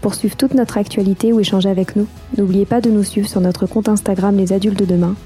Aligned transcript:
Pour 0.00 0.14
suivre 0.14 0.36
toute 0.36 0.54
notre 0.54 0.78
actualité 0.78 1.32
ou 1.32 1.40
échanger 1.40 1.68
avec 1.68 1.96
nous, 1.96 2.06
n'oubliez 2.36 2.66
pas 2.66 2.80
de 2.80 2.90
nous 2.90 3.02
suivre 3.02 3.28
sur 3.28 3.40
notre 3.40 3.66
compte 3.66 3.88
Instagram 3.88 4.36
Les 4.36 4.52
Adultes 4.52 4.78
de 4.78 4.84
Demain 4.84 5.16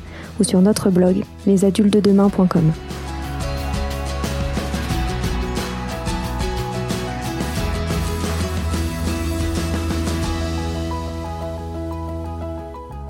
ou 0.41 0.45
sur 0.45 0.61
notre 0.63 0.91
blog 0.91 1.25
lesadultesdedemain.com. 1.47 2.73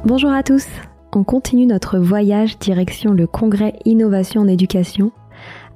Bonjour 0.05 0.33
à 0.33 0.43
tous. 0.43 0.67
On 1.15 1.23
continue 1.23 1.67
notre 1.67 1.99
voyage 1.99 2.59
direction 2.59 3.13
le 3.13 3.29
congrès 3.29 3.75
Innovation 3.85 4.41
en 4.41 4.49
éducation 4.49 5.13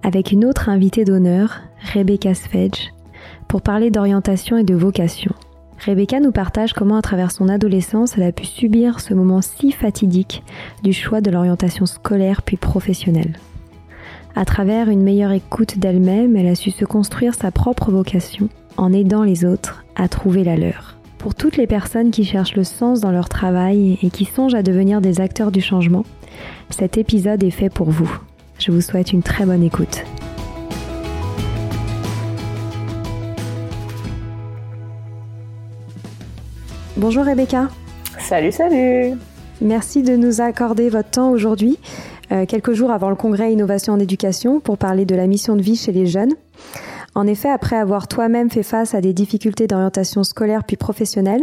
avec 0.03 0.33
une 0.33 0.45
autre 0.45 0.69
invitée 0.69 1.05
d'honneur, 1.05 1.61
Rebecca 1.95 2.35
Svedge, 2.35 2.93
pour 3.49 3.63
parler 3.63 3.91
d'orientation 3.91 4.57
et 4.57 4.65
de 4.65 4.75
vocation. 4.75 5.33
Rebecca 5.85 6.21
nous 6.21 6.33
partage 6.33 6.73
comment 6.73 6.97
à 6.97 7.03
travers 7.03 7.31
son 7.31 7.49
adolescence 7.49 8.17
elle 8.17 8.25
a 8.25 8.33
pu 8.33 8.45
subir 8.45 9.01
ce 9.01 9.15
moment 9.15 9.43
si 9.43 9.73
fatidique 9.73 10.43
du 10.83 10.93
choix 10.93 11.21
de 11.21 11.31
l'orientation 11.31 11.87
scolaire 11.87 12.43
puis 12.43 12.57
professionnelle. 12.57 13.39
À 14.35 14.45
travers 14.45 14.91
une 14.91 15.03
meilleure 15.03 15.33
écoute 15.33 15.79
d'elle-même, 15.79 16.37
elle 16.37 16.49
a 16.49 16.55
su 16.55 16.71
se 16.71 16.85
construire 16.85 17.35
sa 17.35 17.51
propre 17.51 17.91
vocation 17.91 18.49
en 18.77 18.93
aidant 18.93 19.23
les 19.23 19.45
autres 19.45 19.85
à 19.95 20.09
trouver 20.09 20.45
la 20.45 20.57
leur. 20.57 20.97
Pour 21.19 21.35
toutes 21.35 21.57
les 21.57 21.67
personnes 21.67 22.11
qui 22.11 22.25
cherchent 22.25 22.57
le 22.57 22.65
sens 22.65 23.01
dans 23.01 23.11
leur 23.11 23.29
travail 23.29 23.99
et 24.03 24.11
qui 24.11 24.27
songent 24.27 24.55
à 24.55 24.63
devenir 24.63 25.01
des 25.01 25.21
acteurs 25.21 25.51
du 25.51 25.61
changement, 25.61 26.05
cet 26.71 26.99
épisode 26.99 27.43
est 27.43 27.51
fait 27.51 27.71
pour 27.71 27.91
vous. 27.91 28.11
Je 28.59 28.71
vous 28.73 28.81
souhaite 28.81 29.13
une 29.13 29.23
très 29.23 29.47
bonne 29.47 29.63
écoute. 29.63 30.05
Bonjour 36.99 37.27
Rebecca. 37.27 37.69
Salut, 38.19 38.53
salut. 38.53 39.19
Merci 39.61 40.03
de 40.03 40.17
nous 40.17 40.41
accorder 40.41 40.89
votre 40.89 41.11
temps 41.11 41.31
aujourd'hui, 41.31 41.79
euh, 42.33 42.47
quelques 42.47 42.73
jours 42.73 42.91
avant 42.91 43.11
le 43.11 43.17
congrès 43.17 43.53
Innovation 43.53 43.93
en 43.93 44.01
éducation, 44.01 44.61
pour 44.61 44.79
parler 44.79 45.05
de 45.05 45.15
la 45.15 45.27
mission 45.27 45.57
de 45.57 45.63
vie 45.63 45.77
chez 45.77 45.93
les 45.93 46.07
jeunes. 46.07 46.33
En 47.17 47.27
effet, 47.27 47.49
après 47.49 47.77
avoir 47.77 48.09
toi-même 48.09 48.51
fait 48.51 48.63
face 48.63 48.95
à 48.95 49.01
des 49.01 49.15
difficultés 49.15 49.67
d'orientation 49.67 50.23
scolaire 50.23 50.65
puis 50.65 50.77
professionnelle, 50.77 51.41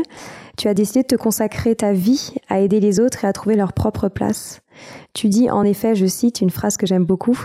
tu 0.56 0.68
as 0.68 0.76
décidé 0.76 1.02
de 1.02 1.08
te 1.08 1.16
consacrer 1.16 1.76
ta 1.76 1.94
vie 1.94 2.36
à 2.48 2.60
aider 2.60 2.80
les 2.80 3.00
autres 3.00 3.26
et 3.26 3.28
à 3.28 3.34
trouver 3.34 3.56
leur 3.56 3.74
propre 3.74 4.08
place. 4.08 4.62
Tu 5.14 5.30
dis 5.30 5.50
en 5.50 5.64
effet, 5.64 5.96
je 5.96 6.06
cite 6.06 6.42
une 6.42 6.52
phrase 6.52 6.78
que 6.78 6.86
j'aime 6.86 7.06
beaucoup, 7.06 7.40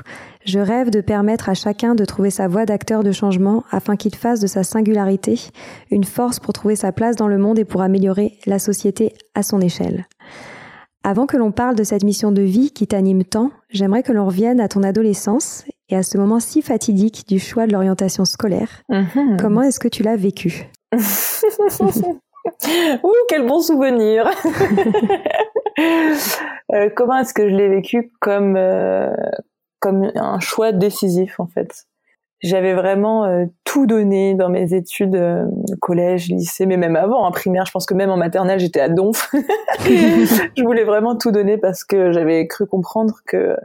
Je 0.45 0.59
rêve 0.59 0.91
de 0.91 1.01
permettre 1.01 1.49
à 1.49 1.55
chacun 1.55 1.95
de 1.95 2.05
trouver 2.05 2.29
sa 2.29 2.49
voie 2.49 2.67
d'acteur 2.67 3.03
de 3.03 3.13
changement 3.13 3.65
afin 3.71 3.97
qu'il 3.97 4.15
fasse 4.15 4.41
de 4.41 4.47
sa 4.47 4.63
singularité 4.63 5.41
une 5.91 6.05
force 6.05 6.39
pour 6.39 6.53
trouver 6.53 6.77
sa 6.77 6.93
place 6.93 7.17
dans 7.17 7.29
le 7.29 7.39
monde 7.39 7.59
et 7.59 7.65
pour 7.65 7.81
améliorer 7.81 8.37
la 8.45 8.59
société 8.59 9.15
à 9.35 9.43
son 9.43 9.63
échelle. 9.63 10.07
Avant 11.03 11.25
que 11.25 11.39
l'on 11.39 11.51
parle 11.51 11.77
de 11.77 11.85
cette 11.85 12.05
mission 12.05 12.31
de 12.31 12.43
vie 12.43 12.73
qui 12.73 12.87
t'anime 12.87 13.25
tant, 13.25 13.53
j'aimerais 13.71 14.03
que 14.03 14.13
l'on 14.13 14.27
revienne 14.27 14.61
à 14.61 14.69
ton 14.69 14.83
adolescence 14.83 15.65
et 15.89 15.97
à 15.97 16.03
ce 16.03 16.19
moment 16.19 16.41
si 16.41 16.63
fatidique 16.63 17.27
du 17.29 17.39
choix 17.39 17.67
de 17.67 17.73
l'orientation 17.73 18.25
scolaire. 18.25 18.83
Mhm. 18.89 19.37
Comment 19.41 19.63
est-ce 19.63 19.81
que 19.81 19.89
tu 19.89 20.03
l'as 20.03 20.17
vécu? 20.17 20.71
Ouh, 23.03 23.13
quel 23.29 23.47
bon 23.47 23.61
souvenir 23.61 24.29
euh, 26.73 26.89
Comment 26.95 27.19
est-ce 27.19 27.35
que 27.35 27.49
je 27.49 27.55
l'ai 27.55 27.69
vécu 27.69 28.11
comme 28.21 28.57
euh, 28.57 29.13
comme 29.81 30.11
un 30.15 30.41
choix 30.41 30.73
décisif 30.73 31.41
en 31.41 31.47
fait? 31.47 31.87
J'avais 32.41 32.73
vraiment 32.73 33.25
euh, 33.25 33.47
tout 33.65 33.87
donné 33.87 34.35
dans 34.35 34.49
mes 34.49 34.73
études, 34.73 35.21
collège, 35.81 36.29
lycée, 36.29 36.67
mais 36.67 36.77
même 36.77 36.95
avant, 36.95 37.25
en 37.25 37.33
primaire. 37.33 37.67
Je 37.67 37.73
pense 37.73 37.85
que 37.85 37.95
même 37.95 38.11
en 38.11 38.17
maternelle, 38.17 38.61
j'étais 38.61 38.81
à 38.81 38.89
donf. 38.89 39.29
je 39.81 40.63
voulais 40.63 40.85
vraiment 40.85 41.17
tout 41.17 41.33
donner 41.33 41.59
parce 41.59 41.83
que 41.83 42.13
j'avais 42.13 42.47
cru 42.47 42.67
comprendre 42.67 43.17
que 43.27 43.57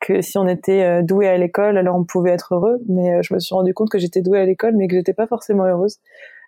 que 0.00 0.20
si 0.20 0.38
on 0.38 0.46
était 0.46 0.82
euh, 0.82 1.02
doué 1.02 1.28
à 1.28 1.36
l'école, 1.36 1.78
alors 1.78 1.96
on 1.96 2.04
pouvait 2.04 2.30
être 2.30 2.54
heureux. 2.54 2.78
Mais 2.88 3.14
euh, 3.14 3.22
je 3.22 3.34
me 3.34 3.38
suis 3.38 3.54
rendu 3.54 3.74
compte 3.74 3.90
que 3.90 3.98
j'étais 3.98 4.22
douée 4.22 4.40
à 4.40 4.44
l'école, 4.44 4.76
mais 4.76 4.88
que 4.88 4.96
j'étais 4.96 5.14
pas 5.14 5.26
forcément 5.26 5.64
heureuse. 5.64 5.98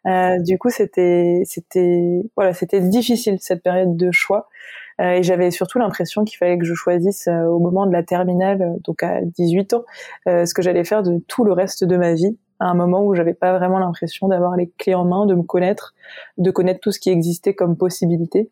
Euh, 0.07 0.39
du 0.41 0.59
coup, 0.59 0.71
c'était, 0.71 1.43
c'était, 1.45 2.23
voilà, 2.37 2.55
c'était 2.55 2.81
difficile 2.81 3.39
cette 3.41 3.63
période 3.63 3.97
de 3.97 4.11
choix. 4.13 4.49
Euh, 5.01 5.13
et 5.13 5.23
j'avais 5.23 5.51
surtout 5.51 5.79
l'impression 5.79 6.25
qu'il 6.25 6.39
fallait 6.39 6.59
que 6.59 6.65
je 6.65 6.75
choisisse 6.75 7.29
au 7.29 7.59
moment 7.61 7.87
de 7.87 7.93
la 7.93 8.03
terminale, 8.03 8.77
donc 8.85 9.03
à 9.03 9.21
18 9.23 9.75
ans, 9.75 9.85
ce 10.27 10.53
que 10.53 10.63
j'allais 10.63 10.85
faire 10.85 11.03
de 11.03 11.19
tout 11.29 11.45
le 11.45 11.53
reste 11.53 11.85
de 11.85 11.97
ma 11.97 12.15
vie 12.15 12.37
à 12.61 12.67
un 12.67 12.75
moment 12.75 13.05
où 13.05 13.15
j'avais 13.15 13.35
pas 13.35 13.57
vraiment 13.57 13.79
l'impression 13.79 14.29
d'avoir 14.29 14.57
les 14.57 14.71
clés 14.79 14.95
en 14.95 15.05
main, 15.05 15.27
de 15.27 15.35
me 15.35 15.43
connaître, 15.43 15.95
de 16.39 16.51
connaître 16.51 16.81
tout 16.81 16.91
ce 16.91 16.99
qui 16.99 17.11
existait 17.11 17.55
comme 17.55 17.77
possibilité. 17.77 18.51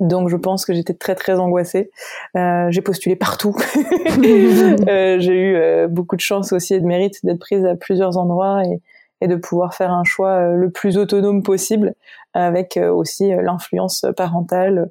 Donc 0.00 0.28
je 0.28 0.36
pense 0.36 0.64
que 0.64 0.72
j'étais 0.72 0.94
très 0.94 1.14
très 1.14 1.34
angoissée. 1.38 1.90
Euh, 2.36 2.66
j'ai 2.70 2.80
postulé 2.80 3.16
partout. 3.16 3.56
euh, 4.88 5.18
j'ai 5.18 5.34
eu 5.34 5.56
euh, 5.56 5.88
beaucoup 5.88 6.16
de 6.16 6.20
chance 6.20 6.52
aussi 6.52 6.74
et 6.74 6.80
de 6.80 6.86
mérite 6.86 7.24
d'être 7.24 7.38
prise 7.38 7.64
à 7.64 7.74
plusieurs 7.76 8.16
endroits 8.16 8.64
et, 8.64 8.80
et 9.20 9.28
de 9.28 9.36
pouvoir 9.36 9.74
faire 9.74 9.92
un 9.92 10.04
choix 10.04 10.30
euh, 10.30 10.54
le 10.54 10.70
plus 10.70 10.98
autonome 10.98 11.42
possible, 11.42 11.94
avec 12.34 12.78
aussi 12.78 13.28
l'influence 13.28 14.06
parentale 14.16 14.88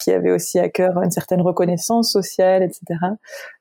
qui 0.00 0.10
avait 0.10 0.32
aussi 0.32 0.58
à 0.58 0.68
cœur 0.68 1.00
une 1.00 1.12
certaine 1.12 1.40
reconnaissance 1.42 2.10
sociale, 2.10 2.64
etc. 2.64 2.98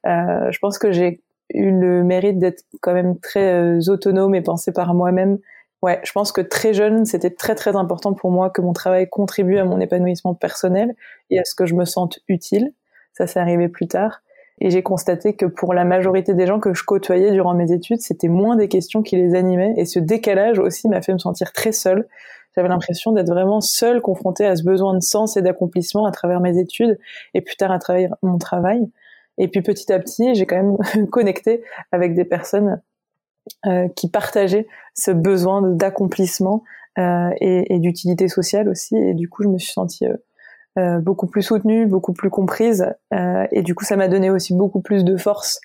je 0.06 0.58
pense 0.58 0.80
que 0.80 0.92
j'ai 0.92 1.22
eu 1.54 1.70
le 1.70 2.04
mérite 2.04 2.40
d'être 2.40 2.64
quand 2.81 2.94
même 2.94 3.20
très 3.20 3.88
autonome 3.90 4.34
et 4.34 4.42
pensée 4.42 4.72
par 4.72 4.96
moi-même 4.96 5.38
Ouais, 5.81 6.01
je 6.03 6.12
pense 6.12 6.34
que 6.34 6.41
très 6.41 6.73
jeune, 6.73 7.06
c'était 7.06 7.29
très 7.29 7.56
très 7.56 7.75
important 7.75 8.13
pour 8.13 8.31
moi 8.31 8.50
que 8.50 8.62
mon 8.62 8.73
travail 8.73 9.07
contribue 9.09 9.57
à 9.57 9.66
mon 9.66 9.79
épanouissement 9.79 10.34
personnel 10.34 10.94
et 11.29 11.40
à 11.40 11.45
ce 11.45 11.56
que 11.56 11.66
je 11.66 11.73
me 11.73 11.85
sente 11.85 12.19
utile. 12.28 12.73
Ça, 13.13 13.28
s'est 13.28 13.40
arrivé 13.40 13.69
plus 13.69 13.88
tard. 13.88 14.22
Et 14.62 14.72
j'ai 14.72 14.84
constaté 14.84 15.35
que 15.35 15.45
pour 15.45 15.73
la 15.73 15.85
majorité 15.85 16.34
des 16.34 16.45
gens 16.45 16.59
que 16.59 16.73
je 16.73 16.84
côtoyais 16.84 17.31
durant 17.31 17.53
mes 17.53 17.72
études, 17.72 18.01
c'était 18.01 18.28
moins 18.28 18.57
des 18.57 18.68
questions 18.68 19.01
qui 19.01 19.16
les 19.16 19.36
animaient. 19.36 19.74
Et 19.77 19.86
ce 19.86 20.00
décalage 20.00 20.59
aussi 20.59 20.89
m'a 20.89 21.01
fait 21.01 21.13
me 21.13 21.18
sentir 21.18 21.54
très 21.54 21.71
seule. 21.71 22.07
J'avais 22.56 22.68
l'impression 22.68 23.13
d'être 23.13 23.30
vraiment 23.30 23.62
seule, 23.62 24.01
confrontée 24.01 24.45
à 24.45 24.57
ce 24.57 24.63
besoin 24.63 24.95
de 24.95 25.01
sens 25.01 25.38
et 25.38 25.42
d'accomplissement 25.42 26.06
à 26.06 26.12
travers 26.12 26.42
mes 26.42 26.57
études 26.59 27.00
et 27.33 27.39
plus 27.39 27.56
tard 27.56 27.71
à 27.71 27.80
travers 27.80 28.15
mon 28.21 28.38
travail. 28.38 28.89
Et 29.38 29.48
puis 29.48 29.62
petit 29.62 29.94
à 29.94 30.00
petit, 30.00 30.36
j'ai 30.36 30.45
quand 30.45 30.57
même 30.57 31.07
connecté 31.09 31.63
avec 31.94 32.13
des 32.13 32.25
personnes 32.25 32.81
qui 33.95 34.09
partageaient 34.09 34.68
ce 34.94 35.12
besoin 35.12 35.62
d'accomplissement 35.62 36.63
euh, 36.97 37.30
et, 37.39 37.74
et 37.74 37.80
d'utilité 37.80 38.27
sociale 38.27 38.68
aussi. 38.68 38.95
Et 38.95 39.13
du 39.13 39.30
coup, 39.30 39.44
je 39.44 39.47
me 39.47 39.57
suis 39.57 39.71
sentie 39.71 40.06
euh, 40.06 40.18
euh 40.77 41.00
beaucoup 41.00 41.27
plus 41.27 41.44
soutenue, 41.44 41.86
beaucoup 41.86 42.13
plus 42.13 42.30
comprise. 42.30 42.88
Euh, 43.13 43.45
et 43.51 43.62
du 43.62 43.74
coup, 43.74 43.86
ça 43.86 43.95
m'a 43.95 44.07
donné 44.07 44.30
aussi 44.30 44.53
beaucoup 44.56 44.81
plus 44.81 45.03
de 45.03 45.15
force 45.15 45.59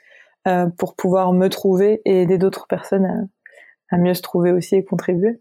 pour 0.77 0.95
pouvoir 0.95 1.33
me 1.33 1.49
trouver 1.49 2.03
et 2.05 2.21
aider 2.21 2.37
d'autres 2.37 2.67
personnes 2.67 3.07
à, 3.07 3.95
à, 3.95 3.97
mieux 3.97 4.13
se 4.13 4.21
trouver 4.21 4.53
aussi 4.53 4.75
et 4.77 4.85
contribuer. 4.85 5.41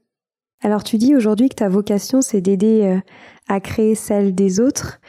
Alors, 0.62 0.81
tu 0.86 0.97
dis 0.97 1.13
aujourd'hui 1.13 1.50
que 1.50 1.56
ta 1.56 1.68
vocation, 1.68 2.21
c'est 2.21 2.39
d'aider 2.39 3.01
à 3.50 3.59
créer 3.59 3.95
celle 3.95 4.33
des 4.33 4.62
autres. 4.62 5.01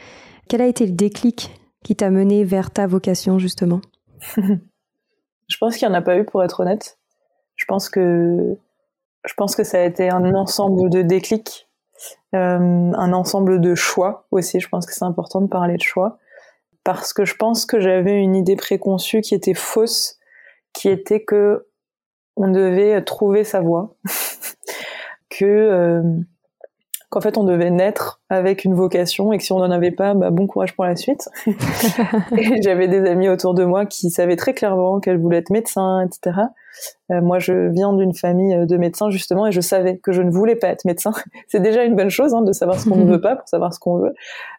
Quel 0.49 0.61
a 0.61 0.67
été 0.67 0.85
le 0.85 0.91
déclic 0.91 1.57
qui 1.81 1.95
t'a 1.95 2.09
mené 2.09 2.43
vers 2.43 2.71
ta 2.71 2.87
vocation, 2.87 3.39
justement? 3.39 3.79
Je 4.35 5.57
pense 5.61 5.77
qu'il 5.77 5.87
n'y 5.87 5.95
en 5.95 5.97
a 5.97 6.01
pas 6.01 6.17
eu, 6.17 6.25
pour 6.25 6.43
être 6.43 6.59
honnête. 6.59 6.97
Je 7.55 7.65
pense 7.65 7.89
que 7.89 8.57
je 9.25 9.33
pense 9.33 9.55
que 9.55 9.63
ça 9.63 9.79
a 9.79 9.83
été 9.83 10.09
un 10.09 10.35
ensemble 10.35 10.89
de 10.89 11.01
déclics, 11.01 11.67
euh, 12.35 12.91
un 12.93 13.13
ensemble 13.13 13.59
de 13.59 13.73
choix 13.73 14.27
aussi. 14.31 14.59
Je 14.59 14.69
pense 14.69 14.85
que 14.85 14.93
c'est 14.93 15.05
important 15.05 15.41
de 15.41 15.47
parler 15.47 15.77
de 15.77 15.81
choix 15.81 16.19
parce 16.83 17.13
que 17.13 17.25
je 17.25 17.35
pense 17.35 17.65
que 17.65 17.79
j'avais 17.79 18.21
une 18.21 18.35
idée 18.35 18.55
préconçue 18.55 19.21
qui 19.21 19.33
était 19.33 19.55
fausse, 19.55 20.19
qui 20.73 20.89
était 20.89 21.23
que 21.23 21.67
on 22.37 22.49
devait 22.49 23.01
trouver 23.03 23.43
sa 23.43 23.61
voie, 23.61 23.95
que 25.29 25.45
euh, 25.45 26.03
qu'en 27.15 27.21
fait 27.21 27.37
on 27.37 27.45
devait 27.45 27.71
naître 27.71 28.19
avec 28.29 28.65
une 28.65 28.73
vocation 28.73 29.31
et 29.31 29.37
que 29.37 29.43
si 29.43 29.53
on 29.53 29.59
n'en 29.59 29.71
avait 29.71 29.91
pas, 29.91 30.13
bah, 30.13 30.31
bon 30.31 30.47
courage 30.47 30.75
pour 30.75 30.83
la 30.83 30.97
suite. 30.97 31.29
et 31.47 32.61
j'avais 32.61 32.89
des 32.89 33.09
amis 33.09 33.29
autour 33.29 33.53
de 33.53 33.63
moi 33.63 33.85
qui 33.85 34.09
savaient 34.09 34.35
très 34.35 34.53
clairement 34.53 34.99
qu'elles 34.99 35.17
voulaient 35.17 35.37
être 35.37 35.49
médecins, 35.49 36.05
etc. 36.05 36.41
Euh, 37.11 37.21
moi, 37.21 37.39
je 37.39 37.69
viens 37.69 37.93
d'une 37.93 38.13
famille 38.13 38.53
euh, 38.53 38.65
de 38.65 38.75
médecins 38.75 39.09
justement 39.09 39.47
et 39.47 39.53
je 39.53 39.61
savais 39.61 39.97
que 39.97 40.11
je 40.11 40.21
ne 40.21 40.29
voulais 40.29 40.57
pas 40.57 40.67
être 40.67 40.83
médecin. 40.83 41.13
C'est 41.47 41.61
déjà 41.61 41.85
une 41.85 41.95
bonne 41.95 42.09
chose 42.09 42.33
hein, 42.33 42.41
de 42.41 42.51
savoir 42.51 42.77
ce 42.77 42.89
qu'on 42.89 42.97
ne 42.97 43.09
veut 43.09 43.21
pas 43.21 43.37
pour 43.37 43.47
savoir 43.47 43.73
ce 43.73 43.79
qu'on 43.79 43.99
veut. 43.99 44.13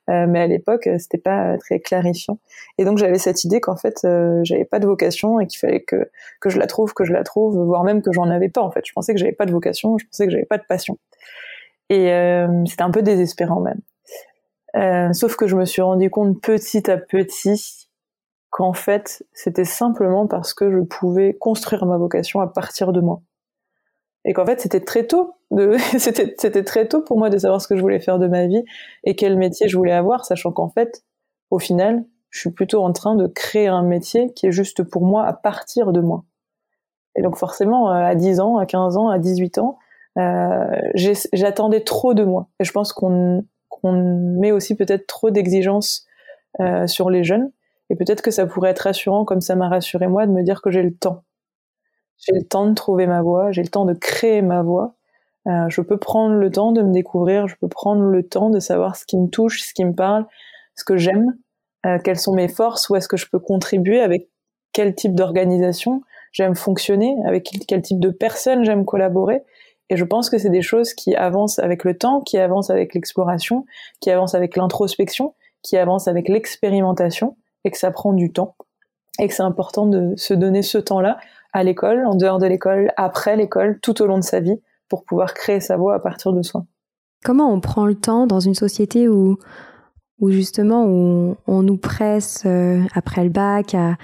Euh, 0.09 0.27
mais 0.27 0.41
à 0.41 0.47
l'époque, 0.47 0.89
c'était 0.99 1.19
pas 1.19 1.59
très 1.59 1.81
clarifiant. 1.81 2.39
Et 2.79 2.87
donc 2.87 2.97
j'avais 2.97 3.19
cette 3.19 3.45
idée 3.45 3.61
qu'en 3.61 3.77
fait, 3.77 3.99
euh, 4.05 4.41
j'avais 4.45 4.65
pas 4.65 4.79
de 4.79 4.87
vocation 4.87 5.41
et 5.41 5.47
qu'il 5.47 5.59
fallait 5.59 5.83
que 5.83 6.09
que 6.41 6.49
je 6.49 6.59
la 6.59 6.67
trouve, 6.67 6.95
que 6.95 7.05
je 7.05 7.13
la 7.13 7.25
trouve, 7.25 7.59
voire 7.59 7.85
même 7.85 8.01
que 8.01 8.13
j'en 8.13 8.31
avais 8.31 8.49
pas. 8.49 8.63
En 8.63 8.71
fait, 8.71 8.87
je 8.87 8.93
pensais 8.95 9.13
que 9.13 9.19
j'avais 9.19 9.33
pas 9.33 9.45
de 9.45 9.53
vocation, 9.53 9.99
je 9.99 10.07
pensais 10.07 10.25
que 10.25 10.33
j'avais 10.33 10.47
pas 10.47 10.59
de 10.59 10.65
passion. 10.67 10.97
Et 11.89 12.13
euh, 12.13 12.65
c'était 12.67 12.83
un 12.83 12.91
peu 12.91 13.03
désespérant 13.03 13.61
même. 13.61 13.81
Euh, 14.77 15.13
sauf 15.13 15.37
que 15.37 15.47
je 15.47 15.57
me 15.57 15.65
suis 15.65 15.83
rendu 15.83 16.11
compte 16.11 16.41
petit 16.41 16.91
à 16.91 16.99
petit 16.99 17.89
qu'en 18.51 18.73
fait, 18.73 19.25
c'était 19.33 19.65
simplement 19.65 20.27
parce 20.27 20.55
que 20.55 20.71
je 20.71 20.81
pouvais 20.81 21.35
construire 21.35 21.87
ma 21.87 21.97
vocation 21.97 22.41
à 22.41 22.47
partir 22.47 22.93
de 22.93 23.01
moi. 23.01 23.23
Et 24.25 24.33
qu'en 24.33 24.45
fait, 24.45 24.61
c'était 24.61 24.81
très 24.81 25.07
tôt, 25.07 25.37
c'était, 25.99 26.65
très 26.65 26.89
tôt 26.89 27.01
pour 27.01 27.19
moi 27.19 27.31
de 27.31 27.39
savoir 27.39 27.61
ce 27.61 27.69
que 27.69 27.77
je 27.77 27.81
voulais 27.81 28.01
faire 28.01 28.19
de 28.19 28.27
ma 28.27 28.47
vie 28.47 28.65
et 29.05 29.15
quel 29.15 29.37
métier 29.37 29.69
je 29.69 29.77
voulais 29.77 29.93
avoir, 29.93 30.25
sachant 30.25 30.53
qu'en 30.53 30.69
fait, 30.69 31.05
au 31.51 31.59
final, 31.59 32.05
je 32.31 32.41
suis 32.41 32.51
plutôt 32.51 32.83
en 32.83 32.93
train 32.93 33.15
de 33.15 33.27
créer 33.27 33.69
un 33.69 33.83
métier 33.83 34.33
qui 34.35 34.47
est 34.47 34.53
juste 34.53 34.83
pour 34.83 35.07
moi 35.07 35.25
à 35.25 35.33
partir 35.33 35.93
de 35.93 36.01
moi. 36.01 36.25
Et 37.15 37.23
donc 37.23 37.37
forcément, 37.37 37.89
à 37.89 38.15
10 38.15 38.41
ans, 38.41 38.59
à 38.59 38.67
15 38.67 38.97
ans, 38.97 39.09
à 39.09 39.19
18 39.19 39.59
ans, 39.59 39.79
euh, 39.79 39.86
j'attendais 40.95 41.81
trop 41.81 42.15
de 42.15 42.25
moi. 42.25 42.49
Et 42.61 42.65
je 42.65 42.73
pense 42.73 42.93
qu'on 42.93 43.45
met 43.83 44.53
aussi 44.53 44.75
peut-être 44.75 45.07
trop 45.07 45.31
d'exigences 45.31 46.07
euh, 46.61 46.87
sur 46.87 47.11
les 47.11 47.23
jeunes. 47.23 47.51
Et 47.91 47.97
peut-être 47.97 48.23
que 48.23 48.31
ça 48.31 48.47
pourrait 48.47 48.71
être 48.71 48.81
rassurant, 48.81 49.25
comme 49.25 49.41
ça 49.41 49.55
m'a 49.57 49.69
rassuré 49.69 50.09
moi, 50.09 50.27
de 50.27 50.33
me 50.33 50.43
dire 50.43 50.63
que 50.63 50.71
j'ai 50.71 50.83
le 50.83 50.95
temps. 50.95 51.23
J'ai 52.19 52.35
le 52.35 52.45
temps 52.45 52.67
de 52.67 52.75
trouver 52.75 53.07
ma 53.07 53.21
voie, 53.23 53.53
j'ai 53.53 53.63
le 53.63 53.69
temps 53.69 53.85
de 53.85 53.93
créer 53.93 54.43
ma 54.43 54.63
voie. 54.63 54.95
Euh, 55.47 55.69
je 55.69 55.81
peux 55.83 55.99
prendre 55.99 56.35
le 56.35 56.51
temps 56.51 56.73
de 56.73 56.83
me 56.83 56.93
découvrir, 56.93 57.47
je 57.47 57.57
peux 57.57 57.69
prendre 57.69 58.03
le 58.03 58.27
temps 58.27 58.51
de 58.51 58.59
savoir 58.59 58.97
ce 58.97 59.05
qui 59.05 59.17
me 59.17 59.29
touche, 59.29 59.63
ce 59.63 59.75
qui 59.75 59.85
me 59.85 59.95
parle, 59.95 60.27
ce 60.75 60.85
que 60.85 60.97
j'aime, 60.97 61.37
euh, 61.85 61.99
quelles 62.03 62.19
sont 62.19 62.35
mes 62.35 62.49
forces, 62.49 62.89
où 62.89 62.97
est-ce 62.97 63.07
que 63.07 63.17
je 63.17 63.29
peux 63.31 63.39
contribuer, 63.39 64.01
avec 64.01 64.29
quel 64.73 64.95
type 64.95 65.15
d'organisation 65.15 66.03
j'aime 66.33 66.57
fonctionner, 66.57 67.15
avec 67.27 67.49
quel 67.69 67.83
type 67.83 68.01
de 68.01 68.11
personnes 68.11 68.65
j'aime 68.65 68.85
collaborer. 68.85 69.43
Et 69.89 69.97
je 69.97 70.05
pense 70.05 70.31
que 70.31 70.39
c'est 70.39 70.51
des 70.51 70.63
choses 70.63 70.95
qui 70.95 71.15
avancent 71.15 71.59
avec 71.59 71.85
le 71.85 71.97
temps, 71.97 72.21
qui 72.21 72.39
avancent 72.39 72.71
avec 72.71 72.95
l'exploration, 72.95 73.65
qui 74.01 74.11
avancent 74.11 74.35
avec 74.35 74.57
l'introspection, 74.57 75.35
qui 75.63 75.77
avancent 75.77 76.09
avec 76.09 76.29
l'expérimentation, 76.29 77.37
et 77.65 77.71
que 77.71 77.79
ça 77.79 77.91
prend 77.91 78.13
du 78.13 78.33
temps. 78.33 78.57
Et 79.19 79.29
que 79.29 79.35
c'est 79.35 79.43
important 79.43 79.87
de 79.87 80.15
se 80.17 80.35
donner 80.35 80.63
ce 80.63 80.79
temps-là 80.79 81.19
à 81.53 81.63
l'école, 81.63 82.05
en 82.07 82.15
dehors 82.15 82.39
de 82.39 82.47
l'école, 82.47 82.93
après 82.97 83.37
l'école, 83.37 83.79
tout 83.81 84.03
au 84.03 84.07
long 84.07 84.19
de 84.19 84.25
sa 84.25 84.41
vie, 84.41 84.61
pour 84.89 85.05
pouvoir 85.05 85.35
créer 85.35 85.61
sa 85.61 85.77
voie 85.77 85.95
à 85.95 85.99
partir 85.99 86.33
de 86.33 86.43
soi. 86.43 86.65
Comment 87.25 87.51
on 87.51 87.61
prend 87.61 87.87
le 87.87 87.95
temps 87.95 88.27
dans 88.27 88.41
une 88.41 88.55
société 88.55 89.09
où, 89.09 89.39
justement 90.23 90.85
on, 90.85 91.37
on 91.47 91.63
nous 91.63 91.79
presse 91.79 92.43
euh, 92.47 92.83
après 92.95 93.25
le 93.25 93.31
bac 93.31 93.75
à, 93.75 93.97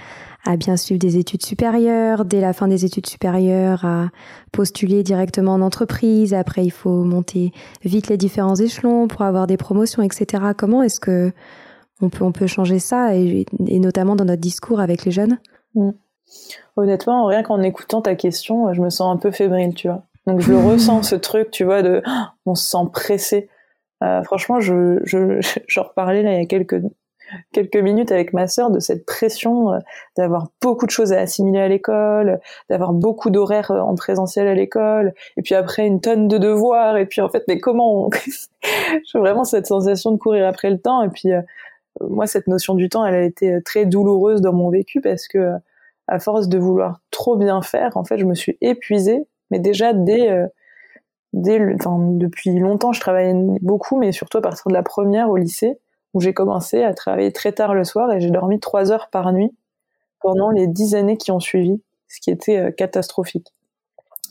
à 0.45 0.57
bien 0.57 0.77
suivre 0.77 0.99
des 0.99 1.19
études 1.19 1.45
supérieures, 1.45 2.25
dès 2.25 2.41
la 2.41 2.53
fin 2.53 2.69
des 2.69 2.85
études 2.85 3.07
supérieures, 3.07 3.85
à 3.85 4.09
postuler 4.51 5.03
directement 5.03 5.55
en 5.55 5.61
entreprise. 5.61 6.35
Après, 6.35 6.65
il 6.65 6.71
faut 6.71 7.05
monter 7.05 7.53
vite 7.85 8.09
les 8.09 8.17
différents 8.17 8.57
échelons 8.57 9.07
pour 9.09 9.23
avoir 9.23 9.47
des 9.47 9.57
promotions, 9.57 10.03
etc. 10.03 10.43
Comment 10.57 10.83
est-ce 10.83 11.01
que 11.01 11.33
on 12.01 12.09
peut, 12.09 12.25
on 12.25 12.33
peut 12.33 12.49
changer 12.49 12.81
ça, 12.81 13.15
et, 13.15 13.47
notamment 13.61 14.17
dans 14.17 14.25
notre 14.25 14.41
discours 14.41 14.81
avec 14.81 15.05
les 15.05 15.13
jeunes? 15.13 15.39
Mm. 15.75 15.91
Honnêtement, 16.77 17.27
rien 17.27 17.43
qu'en 17.43 17.63
écoutant 17.63 18.03
ta 18.03 18.17
question, 18.17 18.73
je 18.73 18.81
me 18.81 18.91
sens 18.91 19.15
un 19.15 19.19
peu 19.19 19.31
fébrile, 19.31 19.75
tu 19.75 19.89
vois. 19.89 20.03
Donc 20.27 20.41
je 20.41 20.51
le 20.51 20.59
ressens, 20.67 21.05
ce 21.05 21.15
truc, 21.15 21.51
tu 21.51 21.65
vois, 21.65 21.83
de 21.83 22.03
on 22.47 22.55
se 22.55 22.69
sent 22.69 22.89
pressé. 22.93 23.49
Euh, 24.03 24.23
franchement, 24.25 24.59
je, 24.59 24.99
je, 25.05 25.41
j'en 25.69 25.85
reparlais 25.85 26.23
là 26.23 26.33
il 26.33 26.39
y 26.41 26.43
a 26.43 26.47
quelques 26.47 26.83
quelques 27.53 27.77
minutes 27.77 28.13
avec 28.13 28.33
ma 28.33 28.47
sœur 28.47 28.71
de 28.71 28.81
cette 28.81 29.07
pression 29.07 29.73
euh, 29.73 29.79
d'avoir 30.17 30.49
beaucoup 30.61 30.87
de 30.87 30.91
choses 30.91 31.13
à 31.13 31.21
assimiler 31.21 31.61
à 31.61 31.69
l'école, 31.69 32.41
d'avoir 32.69 32.93
beaucoup 32.93 33.31
d'horaires 33.31 33.71
euh, 33.71 33.81
en 33.81 33.95
présentiel 33.95 34.47
à 34.49 34.55
l'école, 34.55 35.15
et 35.37 35.43
puis 35.43 35.55
après 35.55 35.87
une 35.87 36.01
tonne 36.01 36.29
de 36.29 36.39
devoirs, 36.39 36.97
et 36.97 37.07
puis 37.07 37.21
en 37.21 37.29
fait, 37.29 37.45
mais 37.49 37.59
comment 37.59 38.11
J'ai 38.63 39.19
vraiment 39.19 39.45
cette 39.45 39.67
sensation 39.67 40.13
de 40.13 40.19
courir 40.19 40.47
après 40.47 40.71
le 40.71 40.79
temps, 40.79 41.03
et 41.03 41.09
puis 41.09 41.33
euh, 41.33 41.41
moi, 42.01 42.27
cette 42.27 42.47
notion 42.47 42.75
du 42.75 42.89
temps, 42.89 43.05
elle 43.05 43.15
a 43.15 43.23
été 43.23 43.63
très 43.63 43.85
douloureuse 43.85 44.41
dans 44.41 44.53
mon 44.53 44.71
vécu 44.71 45.01
parce 45.01 45.29
que 45.29 45.53
à 46.09 46.19
force 46.19 46.49
de 46.49 46.59
vouloir 46.59 47.01
trop 47.11 47.37
bien 47.37 47.63
faire, 47.63 47.97
en 47.97 48.05
fait, 48.05 48.19
je 48.19 48.25
me 48.25 48.35
suis 48.35 48.57
épuisée, 48.61 49.27
mais 49.51 49.59
déjà 49.59 49.93
dès 49.93 50.49
dès 51.33 51.75
enfin, 51.75 51.99
depuis 51.99 52.59
longtemps, 52.59 52.93
je 52.93 53.01
travaillais 53.01 53.35
beaucoup, 53.61 53.99
mais 53.99 54.13
surtout 54.13 54.39
à 54.39 54.43
partir 54.43 54.65
de 54.69 54.75
la 54.75 54.83
première 54.83 55.31
au 55.31 55.37
lycée, 55.37 55.79
où 56.15 56.21
j'ai 56.21 56.35
commencé 56.35 56.83
à 56.83 56.95
travailler 56.95 57.33
très 57.33 57.53
tard 57.53 57.75
le 57.75 57.85
soir 57.85 58.13
et 58.13 58.21
j'ai 58.21 58.31
dormi 58.31 58.61
trois 58.61 58.93
heures 58.93 59.09
par 59.11 59.33
nuit 59.33 59.55
pendant 60.21 60.51
les 60.51 60.67
dix 60.67 60.95
années 60.95 61.17
qui 61.17 61.31
ont 61.31 61.41
suivi, 61.41 61.83
ce 62.09 62.21
qui 62.21 62.31
était 62.31 62.59
euh, 62.59 62.71
catastrophique. 62.71 63.53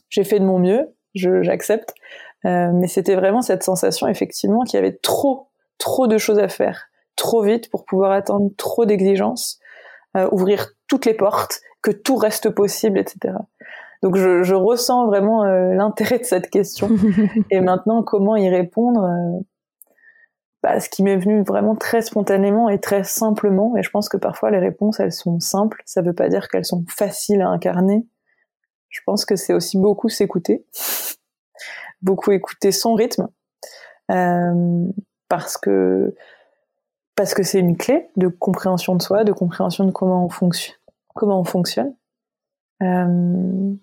J'ai 0.10 0.24
fait 0.24 0.40
de 0.40 0.46
mon 0.46 0.60
mieux, 0.60 0.94
j'accepte, 1.16 1.94
euh, 2.46 2.72
mais 2.74 2.88
c'était 2.88 3.16
vraiment 3.16 3.42
cette 3.42 3.64
sensation 3.64 4.08
effectivement 4.08 4.64
qu'il 4.64 4.76
y 4.76 4.80
avait 4.80 4.98
trop, 5.02 5.48
trop 5.78 6.08
de 6.08 6.18
choses 6.18 6.40
à 6.40 6.48
faire, 6.48 6.88
trop 7.16 7.44
vite 7.44 7.70
pour 7.70 7.86
pouvoir 7.86 8.12
atteindre 8.12 8.50
trop 8.58 8.86
d'exigences, 8.86 9.60
euh, 10.18 10.28
ouvrir 10.32 10.72
toutes 10.88 11.06
les 11.06 11.14
portes, 11.14 11.62
que 11.82 11.92
tout 11.92 12.16
reste 12.16 12.50
possible, 12.50 13.00
etc. 13.00 13.36
Donc 14.04 14.18
je, 14.18 14.44
je 14.44 14.56
ressens 14.56 15.06
vraiment 15.08 15.44
euh, 15.44 15.74
l'intérêt 15.74 16.20
de 16.20 16.26
cette 16.26 16.50
question. 16.50 16.90
et 17.52 17.62
maintenant, 17.62 18.04
comment 18.04 18.36
y 18.36 18.50
répondre 18.50 19.08
bah, 20.64 20.80
ce 20.80 20.90
qui 20.90 21.02
m'est 21.02 21.18
venu 21.18 21.44
vraiment 21.44 21.76
très 21.76 22.02
spontanément 22.02 22.70
et 22.70 22.80
très 22.80 23.04
simplement. 23.04 23.76
Et 23.78 23.84
je 23.84 23.90
pense 23.90 24.10
que 24.10 24.18
parfois 24.18 24.52
les 24.52 24.60
réponses, 24.60 25.00
elles 25.00 25.12
sont 25.12 25.40
simples. 25.40 25.82
Ça 25.86 26.02
veut 26.02 26.14
pas 26.14 26.30
dire 26.30 26.48
qu'elles 26.50 26.66
sont 26.66 26.86
faciles 26.88 27.42
à 27.42 27.50
incarner. 27.50 28.06
Je 28.90 29.00
pense 29.06 29.26
que 29.26 29.36
c'est 29.36 29.54
aussi 29.54 29.78
beaucoup 29.78 30.10
s'écouter, 30.10 30.66
beaucoup 32.02 32.32
écouter 32.32 32.72
son 32.72 32.94
rythme, 32.94 33.30
euh, 34.12 34.86
parce 35.30 35.58
que 35.58 36.14
parce 37.16 37.34
que 37.34 37.44
c'est 37.44 37.60
une 37.60 37.78
clé 37.78 38.10
de 38.16 38.28
compréhension 38.28 38.96
de 38.96 39.02
soi, 39.02 39.24
de 39.24 39.32
compréhension 39.32 39.86
de 39.86 39.92
comment 39.92 40.26
on 40.26 40.30
fonctionne. 40.30 40.76
Comment 41.14 41.40
on 41.40 41.44
fonctionne. 41.44 41.96
Euh, 42.82 43.74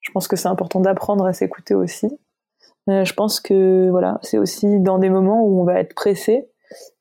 je 0.00 0.10
pense 0.12 0.28
que 0.28 0.36
c'est 0.36 0.48
important 0.48 0.80
d'apprendre 0.80 1.26
à 1.26 1.32
s'écouter 1.32 1.74
aussi. 1.74 2.08
Euh, 2.90 3.04
je 3.04 3.14
pense 3.14 3.40
que 3.40 3.88
voilà, 3.90 4.18
c'est 4.22 4.38
aussi 4.38 4.80
dans 4.80 4.98
des 4.98 5.10
moments 5.10 5.42
où 5.44 5.60
on 5.60 5.64
va 5.64 5.80
être 5.80 5.94
pressé 5.94 6.48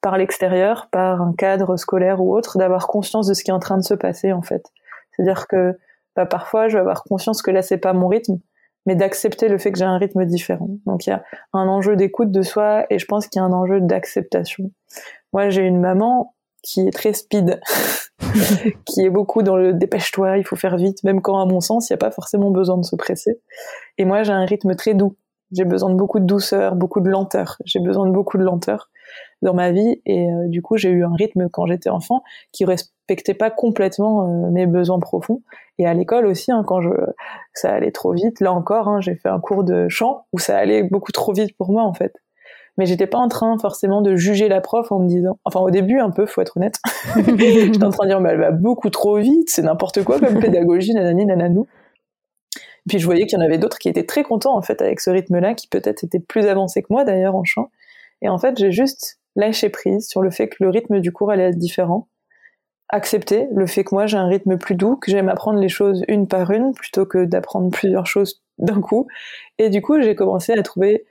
par 0.02 0.18
l'extérieur, 0.18 0.88
par 0.92 1.22
un 1.22 1.34
cadre 1.34 1.78
scolaire 1.78 2.22
ou 2.22 2.36
autre, 2.36 2.58
d'avoir 2.58 2.88
conscience 2.88 3.28
de 3.28 3.34
ce 3.34 3.44
qui 3.44 3.52
est 3.52 3.54
en 3.54 3.60
train 3.60 3.78
de 3.78 3.84
se 3.84 3.94
passer 3.94 4.32
en 4.32 4.42
fait. 4.42 4.64
C'est-à-dire 5.12 5.48
que 5.48 5.78
bah, 6.16 6.26
parfois 6.26 6.68
je 6.68 6.74
vais 6.76 6.80
avoir 6.80 7.04
conscience 7.04 7.42
que 7.42 7.52
là 7.52 7.62
c'est 7.62 7.78
pas 7.78 7.94
mon 7.94 8.08
rythme, 8.08 8.40
mais 8.86 8.96
d'accepter 8.96 9.48
le 9.48 9.58
fait 9.58 9.72
que 9.72 9.78
j'ai 9.78 9.86
un 9.86 9.98
rythme 9.98 10.26
différent. 10.26 10.70
Donc 10.86 11.06
il 11.06 11.12
y 11.12 11.14
a 11.14 11.24
un 11.54 11.68
enjeu 11.68 11.96
d'écoute 11.96 12.32
de 12.32 12.42
soi 12.42 12.86
et 12.90 13.00
je 13.00 13.06
pense 13.06 13.28
qu'il 13.28 13.40
y 13.40 13.44
a 13.44 13.46
un 13.46 13.54
enjeu 13.54 13.82
d'acceptation. 13.82 14.72
Moi 15.34 15.50
j'ai 15.50 15.64
une 15.64 15.80
maman 15.80 16.36
qui 16.64 16.88
est 16.88 16.92
très 16.92 17.14
speed, 17.14 17.60
qui 18.86 19.02
est 19.02 19.10
beaucoup 19.10 19.44
dans 19.44 19.56
le 19.56 19.74
dépêche-toi, 19.74 20.38
il 20.38 20.44
faut 20.44 20.56
faire 20.56 20.78
vite, 20.78 21.04
même 21.04 21.22
quand 21.22 21.40
à 21.40 21.46
mon 21.46 21.62
sens 21.62 21.90
il 21.90 21.94
n'y 21.94 21.96
a 21.96 22.00
pas 22.00 22.12
forcément 22.12 22.52
besoin 22.52 22.78
de 22.78 22.86
se 22.86 22.96
presser. 22.96 23.40
Et 23.98 24.06
moi 24.06 24.24
j'ai 24.24 24.34
un 24.34 24.46
rythme 24.46 24.76
très 24.76 24.94
doux. 24.94 25.16
J'ai 25.52 25.66
besoin 25.66 25.90
de 25.90 25.96
beaucoup 25.96 26.20
de 26.20 26.26
douceur, 26.26 26.76
beaucoup 26.76 27.02
de 27.02 27.10
lenteur. 27.10 27.58
J'ai 27.66 27.80
besoin 27.80 28.06
de 28.06 28.12
beaucoup 28.12 28.38
de 28.38 28.44
lenteur 28.44 28.90
dans 29.42 29.54
ma 29.54 29.72
vie. 29.72 30.02
Et 30.06 30.30
euh, 30.30 30.48
du 30.48 30.62
coup 30.62 30.78
j'ai 30.78 30.90
eu 30.90 31.04
un 31.04 31.14
rythme 31.14 31.50
quand 31.50 31.66
j'étais 31.66 31.90
enfant 31.90 32.24
qui 32.52 32.66
respectait 32.66 33.34
pas 33.34 33.50
complètement 33.50 34.26
euh, 34.26 34.52
mes 34.52 34.66
besoins 34.66 35.00
profonds. 35.00 35.42
Et 35.78 35.88
à 35.88 35.94
l'école 35.94 36.26
aussi 36.26 36.52
hein, 36.52 36.64
quand 36.66 36.82
je 36.82 36.90
ça 37.54 37.72
allait 37.72 37.92
trop 37.92 38.14
vite 38.14 38.40
là 38.42 38.52
encore 38.54 38.88
hein, 38.88 39.02
j'ai 39.02 39.16
fait 39.16 39.30
un 39.30 39.40
cours 39.40 39.64
de 39.64 39.88
chant 39.90 40.26
où 40.34 40.40
ça 40.40 40.58
allait 40.58 40.84
beaucoup 40.84 41.12
trop 41.12 41.34
vite 41.34 41.56
pour 41.58 41.72
moi 41.72 41.84
en 41.84 41.94
fait. 41.94 42.14
Mais 42.78 42.86
j'étais 42.86 43.08
pas 43.08 43.18
en 43.18 43.28
train 43.28 43.58
forcément 43.58 44.02
de 44.02 44.16
juger 44.16 44.48
la 44.48 44.62
prof 44.62 44.92
en 44.92 45.00
me 45.00 45.08
disant 45.08 45.38
enfin 45.44 45.60
au 45.60 45.70
début 45.70 46.00
un 46.00 46.12
peu 46.12 46.26
faut 46.26 46.42
être 46.42 46.58
honnête. 46.58 46.80
J'étais 47.38 47.84
en 47.84 47.90
train 47.90 48.06
de 48.06 48.10
dire 48.10 48.22
mais 48.22 48.30
elle 48.30 48.40
va 48.40 48.52
beaucoup 48.52 48.90
trop 48.90 49.18
vite 49.18 49.50
c'est 49.50 49.64
n'importe 49.64 50.04
quoi 50.04 50.20
comme 50.20 50.40
pédagogie 50.40 50.94
nanani 50.94 51.26
nananou 51.26 51.68
puis 52.90 53.00
je 53.00 53.06
voyais 53.06 53.26
qu'il 53.26 53.40
y 53.40 53.42
en 53.42 53.46
avait 53.46 53.58
d'autres 53.58 53.80
qui 53.80 53.88
étaient 53.88 54.06
très 54.06 54.24
contents 54.24 54.58
en 54.58 54.62
fait 54.62 54.82
avec 54.82 55.00
ce 55.00 55.10
rythme-là, 55.10 55.54
qui 55.54 55.68
peut-être 55.68 56.04
étaient 56.04 56.20
plus 56.20 56.46
avancés 56.46 56.82
que 56.82 56.88
moi 56.90 57.06
d'ailleurs 57.06 57.36
en 57.36 57.46
chant. 57.46 57.72
Et 58.22 58.28
en 58.28 58.38
fait, 58.38 58.58
j'ai 58.58 58.72
juste 58.72 59.20
lâché 59.38 59.70
prise 59.70 60.08
sur 60.08 60.22
le 60.22 60.32
fait 60.32 60.50
que 60.50 60.58
le 60.60 60.70
rythme 60.70 61.00
du 61.00 61.14
cours 61.14 61.32
allait 61.32 61.50
être 61.50 61.58
différent, 61.58 62.10
accepter 62.90 63.48
le 63.54 63.68
fait 63.68 63.84
que 63.84 63.94
moi 63.94 64.08
j'ai 64.08 64.18
un 64.18 64.28
rythme 64.28 64.58
plus 64.58 64.76
doux, 64.76 64.98
que 64.98 65.12
j'aime 65.12 65.30
apprendre 65.30 65.60
les 65.60 65.70
choses 65.70 66.04
une 66.10 66.28
par 66.28 66.52
une 66.52 66.74
plutôt 66.74 67.06
que 67.06 67.24
d'apprendre 67.24 67.70
plusieurs 67.72 68.08
choses 68.08 68.42
d'un 68.58 68.82
coup. 68.82 69.08
Et 69.58 69.70
du 69.70 69.82
coup, 69.82 70.02
j'ai 70.02 70.16
commencé 70.16 70.52
à 70.54 70.62
trouver 70.64 71.06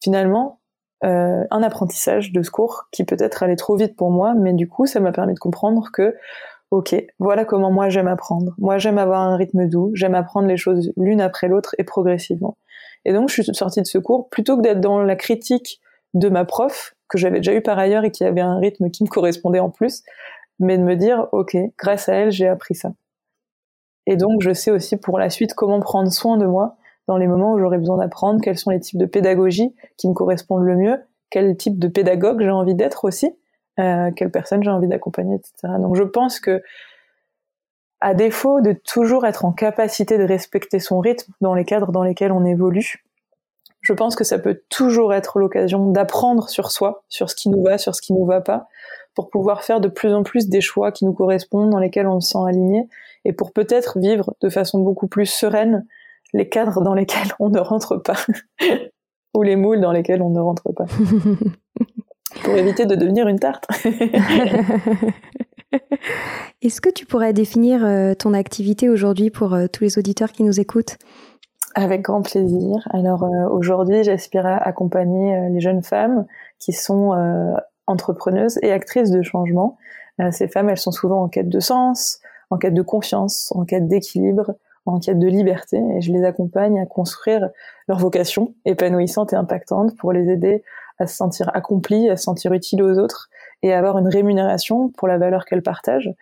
finalement 0.00 0.60
euh, 1.04 1.44
un 1.50 1.62
apprentissage 1.62 2.32
de 2.32 2.42
ce 2.42 2.50
cours 2.50 2.88
qui 2.92 3.04
peut-être 3.04 3.42
allait 3.42 3.56
trop 3.56 3.76
vite 3.76 3.96
pour 3.96 4.10
moi, 4.10 4.34
mais 4.34 4.52
du 4.52 4.68
coup, 4.68 4.86
ça 4.86 5.00
m'a 5.00 5.10
permis 5.10 5.34
de 5.34 5.38
comprendre 5.40 5.90
que 5.92 6.14
ok, 6.72 6.96
voilà 7.18 7.44
comment 7.44 7.70
moi 7.70 7.90
j'aime 7.90 8.08
apprendre. 8.08 8.54
Moi 8.56 8.78
j'aime 8.78 8.96
avoir 8.96 9.20
un 9.20 9.36
rythme 9.36 9.68
doux, 9.68 9.90
j'aime 9.94 10.14
apprendre 10.14 10.48
les 10.48 10.56
choses 10.56 10.90
l'une 10.96 11.20
après 11.20 11.46
l'autre 11.46 11.74
et 11.76 11.84
progressivement. 11.84 12.56
Et 13.04 13.12
donc 13.12 13.28
je 13.28 13.42
suis 13.42 13.54
sortie 13.54 13.82
de 13.82 13.86
ce 13.86 13.98
cours 13.98 14.30
plutôt 14.30 14.56
que 14.56 14.62
d'être 14.62 14.80
dans 14.80 15.02
la 15.02 15.14
critique 15.14 15.80
de 16.14 16.30
ma 16.30 16.46
prof 16.46 16.94
que 17.10 17.18
j'avais 17.18 17.40
déjà 17.40 17.52
eu 17.52 17.60
par 17.60 17.78
ailleurs 17.78 18.04
et 18.04 18.10
qui 18.10 18.24
avait 18.24 18.40
un 18.40 18.56
rythme 18.56 18.90
qui 18.90 19.04
me 19.04 19.08
correspondait 19.08 19.60
en 19.60 19.68
plus, 19.68 20.02
mais 20.60 20.78
de 20.78 20.82
me 20.82 20.96
dire 20.96 21.28
ok, 21.32 21.54
grâce 21.78 22.08
à 22.08 22.14
elle 22.14 22.32
j'ai 22.32 22.48
appris 22.48 22.74
ça. 22.74 22.94
Et 24.06 24.16
donc 24.16 24.40
je 24.40 24.54
sais 24.54 24.70
aussi 24.70 24.96
pour 24.96 25.18
la 25.18 25.28
suite 25.28 25.52
comment 25.52 25.78
prendre 25.78 26.10
soin 26.10 26.38
de 26.38 26.46
moi 26.46 26.76
dans 27.06 27.18
les 27.18 27.26
moments 27.26 27.52
où 27.52 27.58
j'aurais 27.58 27.78
besoin 27.78 27.98
d'apprendre, 27.98 28.40
quels 28.42 28.56
sont 28.56 28.70
les 28.70 28.80
types 28.80 28.98
de 28.98 29.04
pédagogie 29.04 29.74
qui 29.98 30.08
me 30.08 30.14
correspondent 30.14 30.64
le 30.64 30.76
mieux, 30.76 30.96
quel 31.28 31.54
type 31.54 31.78
de 31.78 31.88
pédagogue 31.88 32.40
j'ai 32.40 32.50
envie 32.50 32.74
d'être 32.74 33.04
aussi 33.04 33.36
euh, 33.80 34.10
quelle 34.14 34.30
personne 34.30 34.62
j'ai 34.62 34.70
envie 34.70 34.88
d'accompagner, 34.88 35.36
etc. 35.36 35.74
Donc 35.78 35.96
je 35.96 36.02
pense 36.02 36.40
que 36.40 36.62
à 38.00 38.14
défaut 38.14 38.60
de 38.60 38.72
toujours 38.72 39.26
être 39.26 39.44
en 39.44 39.52
capacité 39.52 40.18
de 40.18 40.24
respecter 40.24 40.80
son 40.80 40.98
rythme 40.98 41.32
dans 41.40 41.54
les 41.54 41.64
cadres 41.64 41.92
dans 41.92 42.02
lesquels 42.02 42.32
on 42.32 42.44
évolue, 42.44 43.04
je 43.80 43.92
pense 43.92 44.16
que 44.16 44.24
ça 44.24 44.38
peut 44.38 44.62
toujours 44.68 45.12
être 45.14 45.38
l'occasion 45.38 45.90
d'apprendre 45.90 46.48
sur 46.48 46.70
soi, 46.70 47.04
sur 47.08 47.30
ce 47.30 47.34
qui 47.34 47.48
nous 47.48 47.62
va, 47.62 47.78
sur 47.78 47.94
ce 47.94 48.02
qui 48.02 48.12
nous 48.12 48.24
va 48.24 48.40
pas, 48.40 48.68
pour 49.14 49.28
pouvoir 49.28 49.62
faire 49.62 49.80
de 49.80 49.88
plus 49.88 50.14
en 50.14 50.22
plus 50.22 50.48
des 50.48 50.60
choix 50.60 50.92
qui 50.92 51.04
nous 51.04 51.12
correspondent, 51.12 51.70
dans 51.70 51.78
lesquels 51.78 52.06
on 52.06 52.20
se 52.20 52.30
sent 52.30 52.38
aligné, 52.46 52.88
et 53.24 53.32
pour 53.32 53.52
peut-être 53.52 53.98
vivre 53.98 54.34
de 54.40 54.48
façon 54.48 54.80
beaucoup 54.80 55.08
plus 55.08 55.26
sereine 55.26 55.86
les 56.32 56.48
cadres 56.48 56.80
dans 56.80 56.94
lesquels 56.94 57.32
on 57.40 57.50
ne 57.50 57.60
rentre 57.60 57.96
pas, 57.96 58.16
ou 59.34 59.42
les 59.42 59.56
moules 59.56 59.80
dans 59.80 59.92
lesquels 59.92 60.22
on 60.22 60.30
ne 60.30 60.40
rentre 60.40 60.72
pas. 60.72 60.86
pour 62.42 62.56
éviter 62.56 62.86
de 62.86 62.94
devenir 62.94 63.28
une 63.28 63.38
tarte. 63.38 63.66
Est-ce 66.62 66.80
que 66.80 66.90
tu 66.90 67.06
pourrais 67.06 67.32
définir 67.32 67.84
euh, 67.84 68.14
ton 68.14 68.34
activité 68.34 68.88
aujourd'hui 68.88 69.30
pour 69.30 69.54
euh, 69.54 69.66
tous 69.66 69.84
les 69.84 69.98
auditeurs 69.98 70.32
qui 70.32 70.42
nous 70.42 70.60
écoutent? 70.60 70.98
Avec 71.74 72.02
grand 72.02 72.22
plaisir. 72.22 72.86
Alors 72.90 73.24
euh, 73.24 73.48
aujourd'hui, 73.48 74.04
j'aspire 74.04 74.46
à 74.46 74.56
accompagner 74.56 75.48
les 75.50 75.60
jeunes 75.60 75.82
femmes 75.82 76.26
qui 76.58 76.72
sont 76.72 77.12
entrepreneuses 77.86 78.58
et 78.62 78.70
actrices 78.72 79.10
de 79.10 79.22
changement. 79.22 79.78
ces 80.30 80.48
femmes, 80.48 80.68
elles 80.68 80.78
sont 80.78 80.92
souvent 80.92 81.22
en 81.22 81.28
quête 81.28 81.48
de 81.48 81.60
sens, 81.60 82.20
en 82.50 82.58
quête 82.58 82.74
de 82.74 82.82
confiance, 82.82 83.52
en 83.56 83.64
quête 83.64 83.88
d'équilibre, 83.88 84.54
en 84.86 84.98
quête 85.00 85.18
de 85.18 85.26
liberté 85.28 85.78
et 85.78 86.00
je 86.00 86.12
les 86.12 86.24
accompagne 86.24 86.78
à 86.80 86.86
construire 86.86 87.50
leur 87.88 87.98
vocation 87.98 88.54
épanouissante 88.64 89.32
et 89.32 89.36
impactante 89.36 89.96
pour 89.96 90.12
les 90.12 90.28
aider 90.28 90.62
à 91.02 91.06
se 91.06 91.16
sentir 91.16 91.50
accompli, 91.54 92.08
à 92.08 92.16
se 92.16 92.24
sentir 92.24 92.52
utile 92.52 92.82
aux 92.82 92.98
autres 92.98 93.28
et 93.62 93.72
à 93.72 93.78
avoir 93.78 93.98
une 93.98 94.08
rémunération 94.08 94.88
pour 94.90 95.08
la 95.08 95.18
valeur 95.18 95.44
qu'elles 95.44 95.62
partagent. 95.62 96.14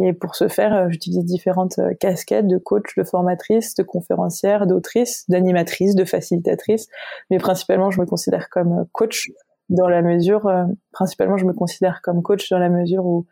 Et 0.00 0.12
pour 0.12 0.36
ce 0.36 0.46
faire, 0.48 0.74
euh, 0.74 0.86
j'utilise 0.90 1.24
différentes 1.24 1.78
euh, 1.80 1.92
casquettes 1.98 2.46
de 2.46 2.56
coach, 2.56 2.94
de 2.96 3.02
formatrice, 3.02 3.74
de 3.74 3.82
conférencière, 3.82 4.66
d'autrice, 4.66 5.28
d'animatrice, 5.28 5.96
de 5.96 6.04
facilitatrice. 6.04 6.88
Mais 7.30 7.38
principalement, 7.38 7.90
je 7.90 8.00
me 8.00 8.06
considère 8.06 8.48
comme 8.48 8.72
euh, 8.72 8.84
coach 8.92 9.30
dans 9.68 9.88
la 9.88 10.00
mesure, 10.00 10.50
principalement, 10.92 11.36
je 11.36 11.44
me 11.44 11.52
considère 11.52 12.00
comme 12.00 12.22
coach 12.22 12.48
dans 12.48 12.58
la 12.58 12.70
mesure 12.70 13.04
où, 13.04 13.26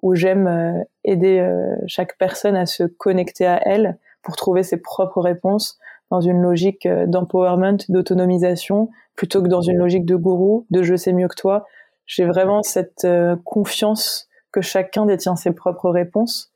où 0.00 0.14
j'aime 0.14 0.82
aider 1.04 1.46
chaque 1.86 2.16
personne 2.16 2.56
à 2.56 2.64
se 2.64 2.84
connecter 2.84 3.44
à 3.44 3.60
elle 3.62 3.98
pour 4.22 4.36
trouver 4.36 4.62
ses 4.62 4.78
propres 4.78 5.20
réponses 5.20 5.78
dans 6.10 6.20
une 6.20 6.40
logique 6.40 6.86
d'empowerment, 7.06 7.78
d'autonomisation, 7.88 8.90
plutôt 9.16 9.42
que 9.42 9.48
dans 9.48 9.62
une 9.62 9.78
logique 9.78 10.04
de 10.04 10.14
gourou, 10.14 10.66
de 10.70 10.82
je 10.82 10.94
sais 10.94 11.12
mieux 11.12 11.28
que 11.28 11.34
toi. 11.34 11.66
J'ai 12.06 12.24
vraiment 12.24 12.62
cette 12.62 13.04
euh, 13.04 13.36
confiance 13.44 14.28
que 14.52 14.60
chacun 14.60 15.06
détient 15.06 15.36
ses 15.36 15.50
propres 15.50 15.90
réponses 15.90 16.52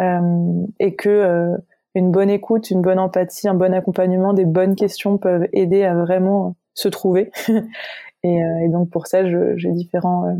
euh, 0.00 0.66
et 0.80 0.96
que 0.96 1.08
euh, 1.08 1.56
une 1.94 2.10
bonne 2.10 2.30
écoute, 2.30 2.70
une 2.70 2.82
bonne 2.82 2.98
empathie, 2.98 3.48
un 3.48 3.54
bon 3.54 3.72
accompagnement, 3.72 4.32
des 4.32 4.44
bonnes 4.44 4.74
questions 4.74 5.18
peuvent 5.18 5.46
aider 5.52 5.84
à 5.84 5.94
vraiment 5.94 6.56
se 6.74 6.88
trouver. 6.88 7.30
et, 8.22 8.38
et, 8.38 8.68
donc 8.68 8.90
pour 8.90 9.06
ça, 9.06 9.22
j'ai 9.56 9.72
différents 9.72 10.36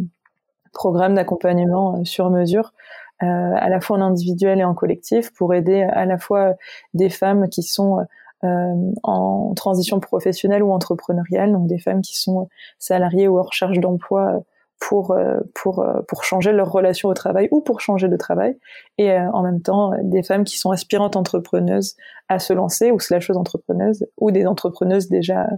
programmes 0.73 1.15
d'accompagnement 1.15 2.05
sur 2.05 2.31
mesure. 2.31 2.73
à 3.21 3.69
la 3.69 3.81
fois 3.81 3.97
en 3.97 4.03
individuel 4.03 4.61
et 4.61 4.65
en 4.65 4.75
collectif 4.75 5.33
pour 5.35 5.55
aider 5.55 5.83
à 5.83 6.05
la 6.05 6.19
fois 6.19 6.55
des 6.95 7.09
femmes 7.09 7.49
qui 7.49 7.63
sont 7.63 7.99
euh, 7.99 8.05
en 8.43 9.53
transition 9.55 10.01
professionnelle 10.01 10.63
ou 10.63 10.73
entrepreneuriale, 10.73 11.53
donc 11.53 11.67
des 11.67 11.79
femmes 11.79 12.03
qui 12.03 12.19
sont 12.19 12.49
salariées 12.79 13.29
ou 13.29 13.39
en 13.39 13.43
recherche 13.43 13.79
d'emploi 13.79 14.43
pour 14.81 15.11
euh, 15.13 15.39
pour 15.55 15.81
euh, 15.81 16.01
pour 16.07 16.25
changer 16.25 16.53
leur 16.53 16.71
relation 16.71 17.09
au 17.09 17.15
travail 17.15 17.49
ou 17.51 17.61
pour 17.61 17.81
changer 17.81 18.09
de 18.09 18.17
travail 18.17 18.57
et 18.97 19.13
en 19.13 19.43
même 19.43 19.61
temps 19.61 19.93
des 20.03 20.23
femmes 20.23 20.45
qui 20.45 20.59
sont 20.59 20.71
aspirantes 20.71 21.17
entrepreneuses 21.17 21.97
à 22.29 22.39
se 22.39 22.53
lancer 22.53 22.91
ou 22.91 23.01
slasheuses 23.01 23.37
entrepreneuses 23.37 24.07
ou 24.17 24.31
des 24.31 24.47
entrepreneuses 24.47 25.09
déjà 25.09 25.49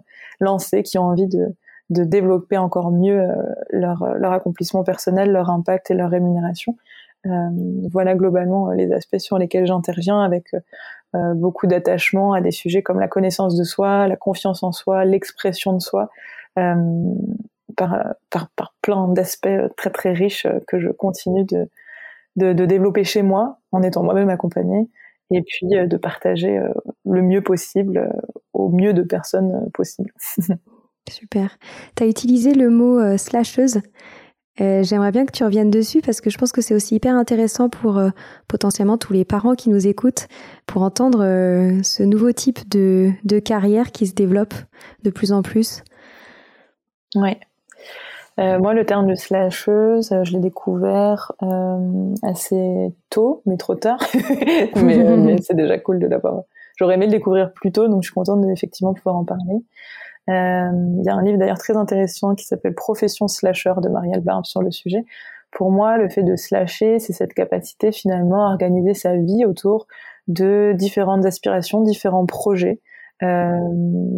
lancées 0.40 0.82
qui 0.82 0.98
ont 0.98 1.04
envie 1.04 1.28
de 1.28 1.54
de 1.90 2.04
développer 2.04 2.56
encore 2.56 2.92
mieux 2.92 3.26
leur 3.70 4.14
leur 4.16 4.32
accomplissement 4.32 4.84
personnel, 4.84 5.32
leur 5.32 5.50
impact 5.50 5.90
et 5.90 5.94
leur 5.94 6.10
rémunération. 6.10 6.76
voilà 7.92 8.14
globalement 8.14 8.70
les 8.70 8.92
aspects 8.92 9.18
sur 9.18 9.38
lesquels 9.38 9.66
j'interviens 9.66 10.20
avec 10.22 10.54
euh, 10.54 10.60
beaucoup 11.14 11.66
d'attachement 11.66 12.32
à 12.32 12.40
des 12.40 12.50
sujets 12.50 12.82
comme 12.82 13.00
la 13.00 13.08
connaissance 13.08 13.56
de 13.56 13.64
soi, 13.64 14.06
la 14.06 14.16
confiance 14.16 14.62
en 14.62 14.72
soi, 14.72 15.04
l'expression 15.04 15.72
de 15.72 15.80
soi, 15.80 16.10
euh, 16.58 16.74
par, 17.76 18.14
par, 18.30 18.48
par, 18.50 18.74
plein 18.82 19.08
d'aspects 19.08 19.48
très 19.76 19.90
très 19.90 20.12
riches 20.12 20.46
que 20.66 20.78
je 20.78 20.88
continue 20.88 21.44
de, 21.44 21.68
de, 22.36 22.64
développer 22.66 23.04
chez 23.04 23.22
moi 23.22 23.58
en 23.72 23.82
étant 23.82 24.02
moi-même 24.02 24.28
accompagnée 24.28 24.88
et 25.30 25.42
puis 25.42 25.76
euh, 25.76 25.86
de 25.86 25.96
partager 25.96 26.60
le 27.04 27.22
mieux 27.22 27.42
possible 27.42 28.12
au 28.52 28.68
mieux 28.68 28.92
de 28.92 29.02
personnes 29.02 29.70
possible. 29.72 30.12
Super. 31.08 31.58
Tu 31.96 32.04
as 32.04 32.06
utilisé 32.06 32.54
le 32.54 32.70
mot 32.70 33.16
slasheuse 33.16 33.80
euh, 34.60 34.82
j'aimerais 34.82 35.10
bien 35.10 35.24
que 35.24 35.32
tu 35.32 35.44
reviennes 35.44 35.70
dessus 35.70 36.02
parce 36.02 36.20
que 36.20 36.28
je 36.28 36.36
pense 36.36 36.52
que 36.52 36.60
c'est 36.60 36.74
aussi 36.74 36.96
hyper 36.96 37.14
intéressant 37.14 37.68
pour 37.68 37.98
euh, 37.98 38.10
potentiellement 38.46 38.98
tous 38.98 39.12
les 39.12 39.24
parents 39.24 39.54
qui 39.54 39.70
nous 39.70 39.86
écoutent 39.86 40.28
pour 40.66 40.82
entendre 40.82 41.24
euh, 41.24 41.82
ce 41.82 42.02
nouveau 42.02 42.32
type 42.32 42.68
de, 42.68 43.10
de, 43.24 43.38
carrière 43.38 43.90
qui 43.90 44.06
se 44.06 44.14
développe 44.14 44.54
de 45.02 45.10
plus 45.10 45.32
en 45.32 45.42
plus. 45.42 45.82
Oui. 47.16 47.36
moi, 48.38 48.74
le 48.74 48.84
terme 48.84 49.06
de 49.06 49.14
slasheuse, 49.14 50.14
je 50.22 50.32
l'ai 50.32 50.38
découvert 50.38 51.32
assez 52.22 52.92
tôt, 53.10 53.42
mais 53.46 53.56
trop 53.56 53.74
tard. 53.74 53.98
mais, 54.76 55.36
c'est 55.42 55.56
déjà 55.56 55.78
cool 55.78 55.98
de 55.98 56.06
l'avoir. 56.06 56.42
J'aurais 56.76 56.94
aimé 56.94 57.06
le 57.06 57.12
découvrir 57.12 57.52
plus 57.52 57.72
tôt, 57.72 57.88
donc 57.88 58.02
je 58.02 58.06
suis 58.06 58.14
contente 58.14 58.40
d'effectivement 58.42 58.94
pouvoir 58.94 59.16
en 59.16 59.24
parler. 59.24 59.62
Euh, 60.30 60.70
il 60.98 61.04
y 61.04 61.08
a 61.08 61.14
un 61.14 61.22
livre 61.22 61.38
d'ailleurs 61.38 61.58
très 61.58 61.76
intéressant 61.76 62.34
qui 62.34 62.44
s'appelle 62.44 62.74
Profession 62.74 63.26
slasher 63.28 63.74
de 63.82 63.88
Marielle 63.88 64.20
Barbe 64.20 64.44
sur 64.44 64.62
le 64.62 64.70
sujet. 64.70 65.04
Pour 65.50 65.70
moi, 65.70 65.98
le 65.98 66.08
fait 66.08 66.22
de 66.22 66.36
slasher, 66.36 67.00
c'est 67.00 67.12
cette 67.12 67.34
capacité 67.34 67.90
finalement 67.90 68.46
à 68.46 68.50
organiser 68.50 68.94
sa 68.94 69.16
vie 69.16 69.44
autour 69.44 69.86
de 70.28 70.72
différentes 70.76 71.26
aspirations, 71.26 71.82
différents 71.82 72.26
projets, 72.26 72.80
euh, 73.22 73.58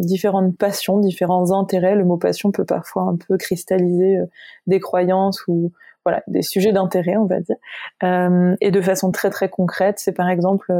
différentes 0.01 0.55
passions, 0.57 0.99
différents 0.99 1.51
intérêts. 1.51 1.95
Le 1.95 2.05
mot 2.05 2.17
passion 2.17 2.51
peut 2.51 2.65
parfois 2.65 3.03
un 3.03 3.17
peu 3.17 3.37
cristalliser 3.37 4.17
euh, 4.17 4.25
des 4.67 4.79
croyances 4.79 5.43
ou 5.47 5.71
voilà 6.05 6.21
des 6.27 6.43
sujets 6.43 6.71
d'intérêt, 6.71 7.17
on 7.17 7.25
va 7.25 7.39
dire. 7.39 7.55
Euh, 8.03 8.55
et 8.61 8.69
de 8.69 8.81
façon 8.81 9.11
très 9.11 9.29
très 9.29 9.49
concrète, 9.49 9.99
c'est 9.99 10.13
par 10.13 10.29
exemple 10.29 10.71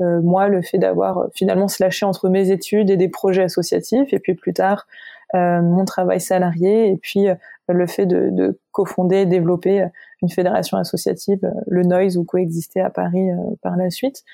euh, 0.00 0.20
moi, 0.22 0.48
le 0.48 0.62
fait 0.62 0.78
d'avoir 0.78 1.18
euh, 1.18 1.26
finalement 1.34 1.68
slashé 1.68 2.06
entre 2.06 2.28
mes 2.28 2.50
études 2.50 2.90
et 2.90 2.96
des 2.96 3.08
projets 3.08 3.44
associatifs, 3.44 4.12
et 4.12 4.18
puis 4.18 4.34
plus 4.34 4.52
tard 4.52 4.86
euh, 5.34 5.62
mon 5.62 5.84
travail 5.84 6.20
salarié, 6.20 6.90
et 6.90 6.96
puis 6.96 7.26
le 7.68 7.86
fait 7.86 8.06
de, 8.06 8.30
de 8.30 8.58
cofonder 8.72 9.18
et 9.18 9.26
développer 9.26 9.86
une 10.22 10.28
fédération 10.28 10.76
associative, 10.76 11.38
le 11.68 11.82
Noise, 11.84 12.16
ou 12.16 12.24
coexister 12.24 12.80
à 12.80 12.90
Paris 12.90 13.28
par 13.62 13.76
la 13.76 13.90
suite. 13.90 14.24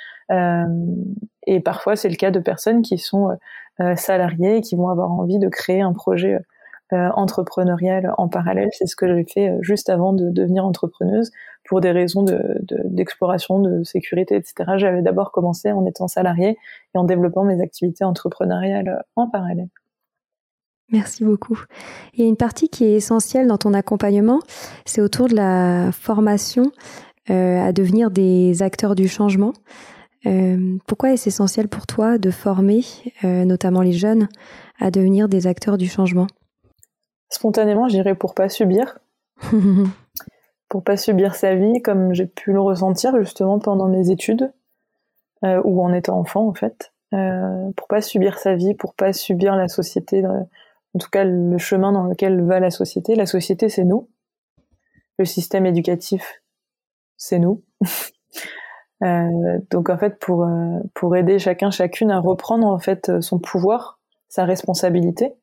et 1.46 1.61
parfois, 1.61 1.96
c'est 1.96 2.08
le 2.08 2.16
cas 2.16 2.30
de 2.30 2.38
personnes 2.38 2.80
qui 2.80 2.96
sont 2.96 3.37
salariées 3.94 4.56
et 4.56 4.61
qui 4.62 4.75
vont 4.75 4.88
avoir 4.88 5.12
envie 5.12 5.38
de 5.38 5.50
créer 5.50 5.82
un 5.82 5.92
projet 5.92 6.38
euh, 6.92 7.11
entrepreneuriale 7.16 8.14
en 8.16 8.28
parallèle. 8.28 8.68
C'est 8.70 8.87
ce 8.87 8.94
que 8.94 9.12
j'ai 9.12 9.25
fait 9.25 9.49
euh, 9.49 9.58
juste 9.61 9.88
avant 9.88 10.12
de 10.12 10.30
devenir 10.30 10.64
entrepreneuse 10.64 11.32
pour 11.66 11.80
des 11.80 11.90
raisons 11.90 12.25
d'exploration, 12.85 13.61
de, 13.61 13.78
de, 13.78 13.85
sécurité, 13.85 14.37
etc. 14.37 14.73
J'avais 14.76 15.02
d'abord 15.02 15.32
commencé 15.32 15.73
en 15.73 15.85
étant 15.87 16.08
salariée 16.08 16.56
et 16.94 16.99
en 16.99 17.04
développant 17.04 17.44
mes 17.44 17.61
activités 17.61 18.04
entrepreneuriales 18.04 18.88
euh, 18.88 19.02
en 19.16 19.28
parallèle. 19.28 19.68
Merci 20.92 21.25
beaucoup. 21.25 21.61
Il 22.14 22.23
y 22.23 22.25
a 22.25 22.28
une 22.28 22.37
partie 22.37 22.68
qui 22.68 22.85
est 22.85 22.94
essentielle 22.94 23.49
dans 23.49 23.58
ton 23.58 23.75
accompagnement, 23.75 24.38
c'est 24.85 25.00
autour 25.00 25.26
de 25.26 25.35
la 25.35 25.90
formation 25.92 26.70
à 27.28 27.73
devenir 27.73 28.12
des 28.12 28.62
acteurs 28.62 28.94
du 28.94 29.08
changement. 29.08 29.52
pourquoi 30.87 31.12
est-ce 31.12 31.28
essentiel 31.28 31.66
pour 31.66 31.88
toi 31.88 32.18
de 32.18 32.30
former, 32.30 32.85
notamment 33.25 33.82
les 33.82 33.94
jeunes, 33.94 34.28
à 34.78 34.92
devenir 34.92 35.28
des 35.28 35.49
acteurs 35.49 35.76
du 35.76 35.88
changement? 35.88 36.28
Spontanément, 37.30 37.88
j'irais 37.88 38.14
pour 38.14 38.35
pas 38.35 38.49
subir. 38.49 39.00
pour 40.68 40.82
pas 40.82 40.96
subir 40.96 41.35
sa 41.35 41.54
vie 41.54 41.80
comme 41.82 42.14
j'ai 42.14 42.26
pu 42.26 42.52
le 42.52 42.61
ressentir 42.61 43.16
justement 43.18 43.58
pendant 43.58 43.88
mes 43.88 44.11
études 44.11 44.52
euh, 45.44 45.61
ou 45.64 45.82
en 45.82 45.92
étant 45.92 46.18
enfant 46.18 46.46
en 46.46 46.54
fait. 46.54 46.92
Euh, 47.14 47.70
pour 47.76 47.87
pas 47.87 48.02
subir 48.02 48.38
sa 48.38 48.56
vie, 48.56 48.75
pour 48.75 48.94
pas 48.94 49.12
subir 49.12 49.54
la 49.54 49.68
société, 49.68 50.25
en 50.26 50.99
tout 50.99 51.08
cas 51.11 51.25
le 51.25 51.58
chemin 51.58 51.92
dans 51.92 52.04
lequel 52.04 52.42
va 52.42 52.58
la 52.58 52.70
société. 52.70 53.14
La 53.14 53.26
société, 53.26 53.68
c'est 53.68 53.85
nous. 53.85 54.08
Le 55.18 55.25
système 55.25 55.66
éducatif, 55.66 56.42
c'est 57.16 57.38
nous. 57.38 57.62
euh, 59.02 59.58
donc 59.70 59.90
en 59.90 59.99
fait, 59.99 60.18
pour 60.18 60.44
euh, 60.44 61.14
aider 61.14 61.38
chacun, 61.38 61.70
chacune 61.70 62.11
à 62.11 62.18
reprendre 62.18 62.66
en 62.66 62.78
fait 62.78 63.20
son 63.20 63.38
pouvoir, 63.38 63.99
sa 64.28 64.44
responsabilité, 64.44 65.35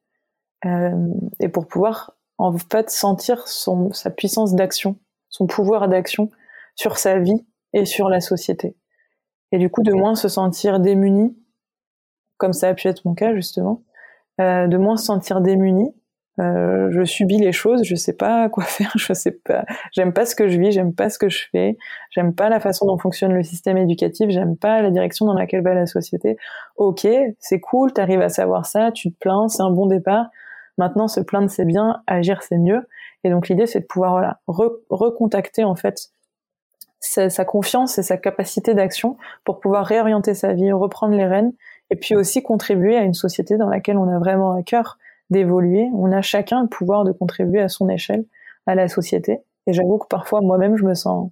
euh, 0.65 1.08
et 1.39 1.50
pour 1.50 1.68
pouvoir 1.68 2.15
en 2.38 2.58
fait 2.58 2.89
sentir 2.89 3.48
sa 3.48 4.10
puissance 4.10 4.56
d'action, 4.56 4.98
son 5.34 5.48
pouvoir 5.48 5.90
d'action 5.90 6.30
sur 6.75 6.98
sa 6.98 7.18
vie 7.18 7.46
et 7.74 7.86
sur 7.86 8.08
la 8.08 8.22
société. 8.22 8.78
Et 9.52 9.58
du 9.58 9.70
coup, 9.70 9.82
de 9.82 9.92
moins 9.92 10.16
se 10.16 10.28
sentir 10.30 10.80
démuni, 10.80 11.36
comme 12.38 12.54
ça 12.54 12.70
a 12.70 12.74
pu 12.74 12.88
être 12.88 13.04
mon 13.04 13.16
cas 13.16 13.34
justement, 13.34 13.82
euh, 14.40 14.68
de 14.68 14.78
moins 14.78 14.96
se 14.96 15.06
sentir 15.06 15.42
démuni. 15.42 15.92
Euh, 16.40 16.90
je 16.92 17.04
subis 17.04 17.38
les 17.38 17.52
choses, 17.52 17.84
je 17.84 17.96
sais 17.96 18.13
pas 18.13 18.48
quoi 18.50 18.63
faire, 18.68 18.92
je 18.96 19.13
sais 19.13 19.32
pas, 19.32 19.66
j'aime 19.92 20.13
pas 20.13 20.25
ce 20.25 20.36
que 20.36 20.48
je 20.48 20.60
vis, 20.60 20.72
j'aime 20.72 20.94
pas 20.94 21.10
ce 21.10 21.20
que 21.20 21.30
je 21.30 21.46
fais, 21.52 21.78
j'aime 22.10 22.34
pas 22.34 22.50
la 22.50 22.60
façon 22.60 22.88
dont 22.88 22.98
fonctionne 22.98 23.34
le 23.34 23.44
système 23.44 23.78
éducatif, 23.78 24.30
j'aime 24.30 24.58
pas 24.58 24.82
la 24.82 24.90
direction 24.90 25.28
dans 25.28 25.36
laquelle 25.36 25.63
va 25.63 25.75
la 25.75 25.86
société. 25.86 26.38
Ok, 26.78 27.08
c'est 27.40 27.60
cool, 27.60 27.94
t'arrives 27.94 28.22
à 28.22 28.30
savoir 28.30 28.66
ça, 28.66 28.92
tu 28.92 29.12
te 29.12 29.18
plains, 29.20 29.48
c'est 29.48 29.62
un 29.62 29.72
bon 29.72 29.86
départ. 29.88 30.28
Maintenant, 30.80 31.08
se 31.08 31.20
plaindre 31.20 31.50
c'est 31.50 31.66
bien, 31.66 32.02
agir 32.08 32.42
c'est 32.42 32.58
mieux. 32.58 32.88
Et 33.24 33.30
donc 33.30 33.50
l'idée 33.50 33.65
c'est 33.65 33.82
de 33.82 33.86
pouvoir 33.86 34.38
recontacter 34.48 35.63
en 35.63 35.75
fait 35.75 36.12
sa, 37.03 37.46
confiance 37.46 37.98
et 37.98 38.03
sa 38.03 38.18
capacité 38.18 38.74
d'action 38.74 39.18
pour 39.44 39.60
pouvoir 39.60 39.86
réorienter 39.86 40.34
sa 40.34 40.53
vie, 40.53 40.72
reprendre 40.72 41.15
les 41.15 41.25
rênes 41.25 41.53
et 41.89 41.96
puis 41.96 42.15
aussi 42.15 42.42
contribuer 42.42 42.98
à 42.98 43.01
une 43.01 43.13
société 43.13 43.58
dans 43.58 43.70
laquelle 43.70 43.98
on 43.98 44.08
a 44.08 44.20
vraiment 44.20 44.53
à 44.53 44.63
cœur 44.63 44.98
d'évoluer. 45.30 45.89
On 45.94 46.12
a 46.12 46.22
chacun 46.22 46.63
le 46.63 46.70
pouvoir 46.70 47.03
de 47.03 47.12
contribuer 47.12 47.62
à 47.62 47.70
son 47.70 47.89
échelle 47.89 48.25
à 48.65 48.75
la 48.75 48.88
société. 48.88 49.39
Et 49.68 49.74
j'avoue 49.74 49.98
que 49.98 50.08
parfois 50.08 50.42
moi-même 50.42 50.77
je 50.77 50.86
me 50.86 50.94
sens 50.94 51.30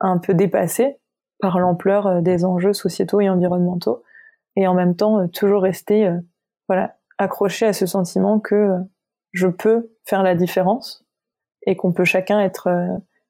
un 0.00 0.18
peu 0.18 0.34
dépassée 0.34 0.98
par 1.40 1.58
l'ampleur 1.58 2.06
euh, 2.06 2.20
des 2.20 2.44
enjeux 2.44 2.72
sociétaux 2.72 3.20
et 3.20 3.28
environnementaux 3.28 4.02
et 4.56 4.66
en 4.66 4.74
même 4.74 4.96
temps 4.96 5.20
euh, 5.20 5.26
toujours 5.28 5.62
rester 5.62 6.06
euh, 6.06 6.18
voilà 6.68 6.96
accroché 7.18 7.66
à 7.66 7.72
ce 7.72 7.86
sentiment 7.86 8.40
que 8.40 8.76
je 9.32 9.48
peux 9.48 9.90
faire 10.04 10.22
la 10.22 10.34
différence 10.34 11.03
et 11.66 11.76
qu'on 11.76 11.92
peut 11.92 12.04
chacun 12.04 12.40
être 12.40 12.68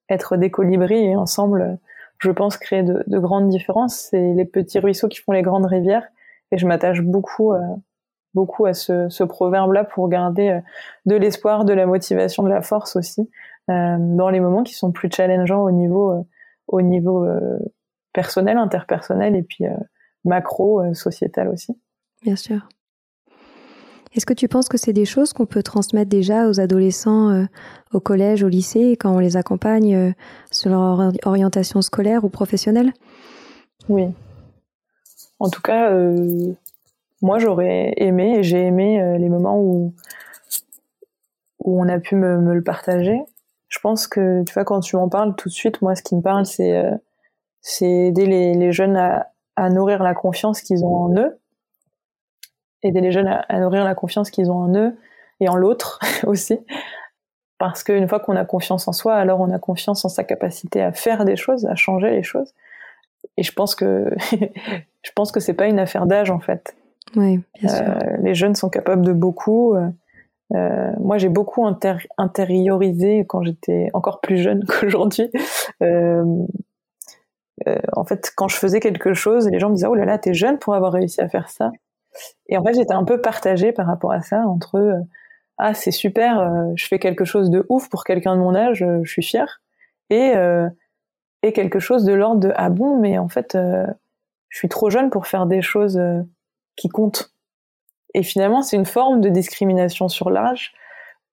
être 0.08 0.36
des 0.36 0.50
colibris 0.50 1.04
et 1.04 1.16
ensemble, 1.16 1.78
je 2.18 2.30
pense, 2.30 2.56
créer 2.56 2.82
de, 2.82 3.02
de 3.06 3.18
grandes 3.18 3.48
différences. 3.48 4.08
C'est 4.10 4.34
les 4.34 4.44
petits 4.44 4.78
ruisseaux 4.78 5.08
qui 5.08 5.20
font 5.20 5.32
les 5.32 5.42
grandes 5.42 5.66
rivières 5.66 6.06
et 6.50 6.58
je 6.58 6.66
m'attache 6.66 7.00
beaucoup, 7.00 7.52
euh, 7.52 7.60
beaucoup 8.34 8.66
à 8.66 8.74
ce, 8.74 9.08
ce 9.08 9.24
proverbe-là 9.24 9.84
pour 9.84 10.08
garder 10.08 10.50
euh, 10.50 10.60
de 11.06 11.16
l'espoir, 11.16 11.64
de 11.64 11.72
la 11.72 11.86
motivation, 11.86 12.42
de 12.42 12.48
la 12.48 12.62
force 12.62 12.96
aussi 12.96 13.30
euh, 13.70 13.96
dans 13.98 14.30
les 14.30 14.40
moments 14.40 14.62
qui 14.62 14.74
sont 14.74 14.92
plus 14.92 15.10
challengeants 15.10 15.64
au 15.64 15.70
niveau, 15.70 16.26
au 16.68 16.82
niveau 16.82 17.26
personnel, 18.12 18.58
interpersonnel 18.58 19.36
et 19.36 19.42
puis 19.42 19.64
macro, 20.24 20.94
sociétal 20.94 21.48
aussi. 21.48 21.78
Bien 22.22 22.36
sûr. 22.36 22.68
Est-ce 24.14 24.26
que 24.26 24.32
tu 24.32 24.46
penses 24.46 24.68
que 24.68 24.78
c'est 24.78 24.92
des 24.92 25.04
choses 25.04 25.32
qu'on 25.32 25.46
peut 25.46 25.64
transmettre 25.64 26.08
déjà 26.08 26.48
aux 26.48 26.60
adolescents 26.60 27.30
euh, 27.30 27.44
au 27.92 27.98
collège, 27.98 28.44
au 28.44 28.48
lycée, 28.48 28.92
quand 28.92 29.12
on 29.12 29.18
les 29.18 29.36
accompagne 29.36 29.94
euh, 29.94 30.12
sur 30.52 30.70
leur 30.70 31.12
orientation 31.24 31.82
scolaire 31.82 32.24
ou 32.24 32.28
professionnelle? 32.28 32.92
Oui. 33.88 34.06
En 35.40 35.50
tout 35.50 35.60
cas, 35.60 35.90
euh, 35.90 36.52
moi 37.22 37.40
j'aurais 37.40 37.92
aimé, 37.96 38.38
et 38.38 38.42
j'ai 38.44 38.60
aimé 38.60 39.16
les 39.18 39.28
moments 39.28 39.60
où, 39.60 39.92
on 41.66 41.88
a 41.88 41.98
pu 41.98 42.14
me, 42.14 42.54
le 42.54 42.62
partager. 42.62 43.18
Je 43.68 43.78
pense 43.80 44.06
que, 44.06 44.44
tu 44.44 44.54
vois, 44.54 44.64
quand 44.64 44.80
tu 44.80 44.96
m'en 44.96 45.08
parles 45.08 45.34
tout 45.34 45.48
de 45.48 45.54
suite, 45.54 45.82
moi 45.82 45.96
ce 45.96 46.02
qui 46.02 46.14
me 46.14 46.22
parle, 46.22 46.46
c'est 46.46 47.00
aider 47.80 48.26
les, 48.26 48.72
jeunes 48.72 48.96
à 48.96 49.70
nourrir 49.70 50.02
la 50.02 50.14
confiance 50.14 50.60
qu'ils 50.60 50.84
ont 50.84 50.94
en 50.94 51.16
eux 51.16 51.40
aider 52.84 53.00
les 53.00 53.10
jeunes 53.10 53.28
à, 53.28 53.58
nourrir 53.58 53.84
la 53.84 53.94
confiance 53.94 54.30
qu'ils 54.30 54.50
ont 54.50 54.58
en 54.58 54.74
eux 54.74 54.96
et 55.40 55.48
en 55.48 55.56
l'autre 55.56 55.98
aussi. 56.26 56.58
Parce 57.58 57.82
qu'une 57.82 58.08
fois 58.08 58.20
qu'on 58.20 58.36
a 58.36 58.44
confiance 58.44 58.88
en 58.88 58.92
soi, 58.92 59.14
alors 59.14 59.40
on 59.40 59.50
a 59.50 59.58
confiance 59.58 60.04
en 60.04 60.08
sa 60.08 60.24
capacité 60.24 60.82
à 60.82 60.92
faire 60.92 61.24
des 61.24 61.36
choses, 61.36 61.66
à 61.66 61.74
changer 61.74 62.10
les 62.10 62.22
choses. 62.22 62.52
Et 63.36 63.42
je 63.42 63.52
pense 63.52 63.74
que 63.74 64.12
je 65.02 65.10
pense 65.14 65.32
que 65.32 65.40
c'est 65.40 65.54
pas 65.54 65.66
une 65.66 65.78
affaire 65.78 66.06
d'âge 66.06 66.30
en 66.30 66.40
fait. 66.40 66.76
Oui, 67.16 67.40
bien 67.60 67.68
sûr. 67.68 67.86
Euh, 67.86 68.16
les 68.22 68.34
jeunes 68.34 68.54
sont 68.54 68.68
capables 68.68 69.04
de 69.04 69.12
beaucoup. 69.12 69.74
Euh, 69.74 69.88
euh 70.54 70.92
moi, 71.00 71.18
j'ai 71.18 71.28
beaucoup 71.28 71.66
intériorisé 72.18 73.24
quand 73.26 73.42
j'étais 73.42 73.90
encore 73.94 74.20
plus 74.20 74.38
jeune 74.38 74.64
qu'aujourd'hui. 74.68 75.30
Euh, 75.82 77.78
en 77.92 78.04
fait, 78.04 78.32
quand 78.36 78.48
je 78.48 78.56
faisais 78.56 78.80
quelque 78.80 79.14
chose, 79.14 79.48
les 79.48 79.60
gens 79.60 79.70
me 79.70 79.74
disaient 79.74 79.86
"Oh 79.86 79.94
là 79.94 80.04
là, 80.04 80.18
t'es 80.18 80.34
jeune 80.34 80.58
pour 80.58 80.74
avoir 80.74 80.92
réussi 80.92 81.20
à 81.20 81.28
faire 81.28 81.48
ça." 81.48 81.70
Et 82.48 82.56
en 82.56 82.64
fait, 82.64 82.74
j'étais 82.74 82.94
un 82.94 83.04
peu 83.04 83.20
partagée 83.20 83.72
par 83.72 83.86
rapport 83.86 84.12
à 84.12 84.22
ça 84.22 84.46
entre 84.46 84.76
euh, 84.76 85.00
ah 85.58 85.74
c'est 85.74 85.90
super, 85.90 86.40
euh, 86.40 86.72
je 86.76 86.86
fais 86.86 86.98
quelque 86.98 87.24
chose 87.24 87.50
de 87.50 87.64
ouf 87.68 87.88
pour 87.88 88.04
quelqu'un 88.04 88.36
de 88.36 88.40
mon 88.40 88.54
âge, 88.54 88.82
euh, 88.82 89.00
je 89.04 89.10
suis 89.10 89.22
fière, 89.22 89.62
et 90.10 90.32
quelque 91.52 91.78
chose 91.78 92.04
de 92.04 92.12
l'ordre 92.12 92.40
de 92.40 92.52
ah 92.56 92.70
bon, 92.70 92.98
mais 92.98 93.18
en 93.18 93.28
fait, 93.28 93.56
je 94.48 94.58
suis 94.58 94.68
trop 94.68 94.90
jeune 94.90 95.10
pour 95.10 95.26
faire 95.26 95.46
des 95.46 95.60
choses 95.60 96.00
qui 96.76 96.88
comptent. 96.88 97.32
Et 98.14 98.22
finalement, 98.22 98.62
c'est 98.62 98.76
une 98.76 98.86
forme 98.86 99.20
de 99.20 99.28
discrimination 99.28 100.08
sur 100.08 100.30
l'âge 100.30 100.72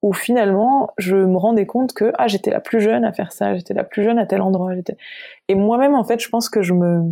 où 0.02 0.13
finalement 0.13 0.94
je 0.98 1.15
me 1.15 1.38
rendais 1.38 1.65
compte 1.65 1.94
que 1.94 2.12
ah 2.17 2.28
j'étais 2.28 2.52
la 2.52 2.60
plus 2.60 2.82
jeune 2.82 3.06
à 3.06 3.13
faire 3.13 3.32
ça, 3.32 3.56
j'étais 3.56 3.74
la 3.74 3.84
plus 3.84 4.04
jeune 4.04 4.17
à 4.17 4.26
tel 4.26 4.41
endroit, 4.41 4.74
j'étais 4.76 4.98
et 5.48 5.56
moi-même 5.56 5.94
en 5.96 6.04
fait 6.04 6.20
je 6.20 6.30
pense 6.30 6.50
que 6.50 6.63
je 6.63 6.74
me 6.74 7.04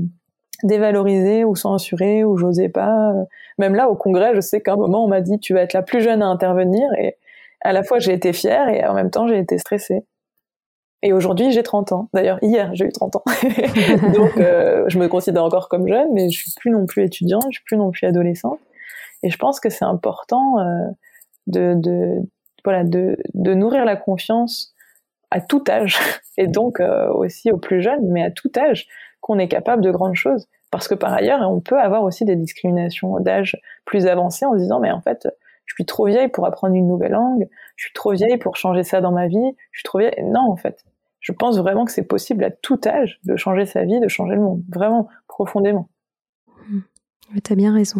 dévalorisée 0.64 1.44
ou 1.44 1.56
censurée 1.56 2.24
ou 2.24 2.38
j'osais 2.38 2.70
pas. 2.70 3.14
Même 3.58 3.76
là, 3.76 3.90
au 3.90 3.96
congrès, 3.96 4.36
je 4.36 4.42
sais 4.42 4.62
qu'à 4.62 4.74
un 4.74 4.78
moment, 4.78 5.04
on 5.04 5.08
m'a 5.08 5.22
dit 5.22 5.40
tu 5.40 5.54
vas 5.54 5.62
être 5.62 5.74
la 5.74 5.82
plus 5.82 6.02
jeune 6.02 6.22
à 6.22 6.28
intervenir 6.28 6.88
et 6.98 7.16
à 7.62 7.74
la 7.74 7.84
fois 7.84 8.00
j'ai 8.00 8.14
été 8.14 8.34
fière 8.34 8.70
et 8.70 8.86
en 8.86 8.94
même 8.94 9.12
temps 9.12 9.28
j'ai 9.28 9.38
été 9.38 9.58
stressée. 9.58 10.04
Et 11.02 11.14
aujourd'hui, 11.14 11.52
j'ai 11.52 11.64
30 11.64 11.94
ans. 11.94 12.10
D'ailleurs, 12.14 12.40
hier, 12.42 12.72
j'ai 12.74 12.86
eu 12.86 12.92
30 12.92 13.16
ans. 13.16 13.24
Donc, 14.14 14.36
euh, 14.38 14.84
je 14.88 15.00
me 15.00 15.08
considère 15.08 15.46
encore 15.46 15.70
comme 15.70 15.88
jeune, 15.88 16.10
mais 16.14 16.30
je 16.30 16.38
suis 16.38 16.52
plus 16.60 16.72
non 16.72 16.86
plus 16.86 17.06
étudiante, 17.06 17.46
je 17.50 17.58
suis 17.58 17.64
plus 17.64 17.78
non 17.78 17.92
plus 17.92 18.06
adolescente. 18.06 18.60
Et 19.24 19.30
je 19.30 19.38
pense 19.38 19.60
que 19.60 19.70
c'est 19.70 19.86
important 19.86 20.60
euh, 20.60 20.90
de, 21.48 21.74
de, 21.76 22.18
voilà, 22.66 22.84
de, 22.84 23.18
de 23.34 23.54
nourrir 23.54 23.86
la 23.86 23.96
confiance 23.96 24.74
à 25.32 25.40
tout 25.40 25.64
âge, 25.70 25.98
et 26.38 26.48
donc 26.48 26.80
euh, 26.80 27.08
aussi 27.14 27.52
aux 27.52 27.58
plus 27.58 27.82
jeunes, 27.82 28.10
mais 28.10 28.24
à 28.24 28.32
tout 28.32 28.52
âge, 28.58 28.88
qu'on 29.22 29.40
est 29.40 29.48
capable 29.48 29.84
de 29.84 29.92
grandes 29.92 30.16
choses. 30.16 30.48
Parce 30.72 30.88
que 30.88 30.96
par 30.96 31.14
ailleurs, 31.14 31.42
on 31.50 31.62
peut 31.62 31.80
avoir 31.80 32.04
aussi 32.04 32.26
des 32.26 32.36
discriminations 32.36 33.20
d'âge 33.20 33.58
plus 33.86 34.08
avancées 34.08 34.46
en 34.46 34.54
se 34.54 34.60
disant, 34.60 34.80
mais 34.80 34.92
en 34.92 35.02
fait, 35.02 35.28
je 35.66 35.74
suis 35.74 35.86
trop 35.86 36.06
vieille 36.06 36.28
pour 36.28 36.46
apprendre 36.46 36.76
une 36.76 36.88
nouvelle 36.88 37.12
langue, 37.12 37.48
je 37.76 37.86
suis 37.86 37.94
trop 37.94 38.12
vieille 38.12 38.38
pour 38.38 38.56
changer 38.56 38.84
ça 38.84 39.02
dans 39.02 39.12
ma 39.12 39.28
vie, 39.28 39.56
je 39.72 39.80
suis 39.80 39.84
trop 39.84 40.00
vieille. 40.00 40.24
Non, 40.24 40.50
en 40.50 40.56
fait, 40.56 40.84
je 41.20 41.32
pense 41.32 41.58
vraiment 41.58 41.86
que 41.86 41.92
c'est 41.92 42.08
possible 42.08 42.44
à 42.44 42.52
tout 42.52 42.80
âge 42.86 43.20
de 43.24 43.36
changer 43.36 43.66
sa 43.66 43.84
vie, 43.84 44.00
de 44.00 44.08
changer 44.08 44.36
le 44.36 44.42
monde, 44.42 44.64
vraiment 44.70 45.08
profondément. 45.28 45.90
Tu 47.44 47.54
as 47.54 47.56
bien 47.56 47.74
raison. 47.74 48.00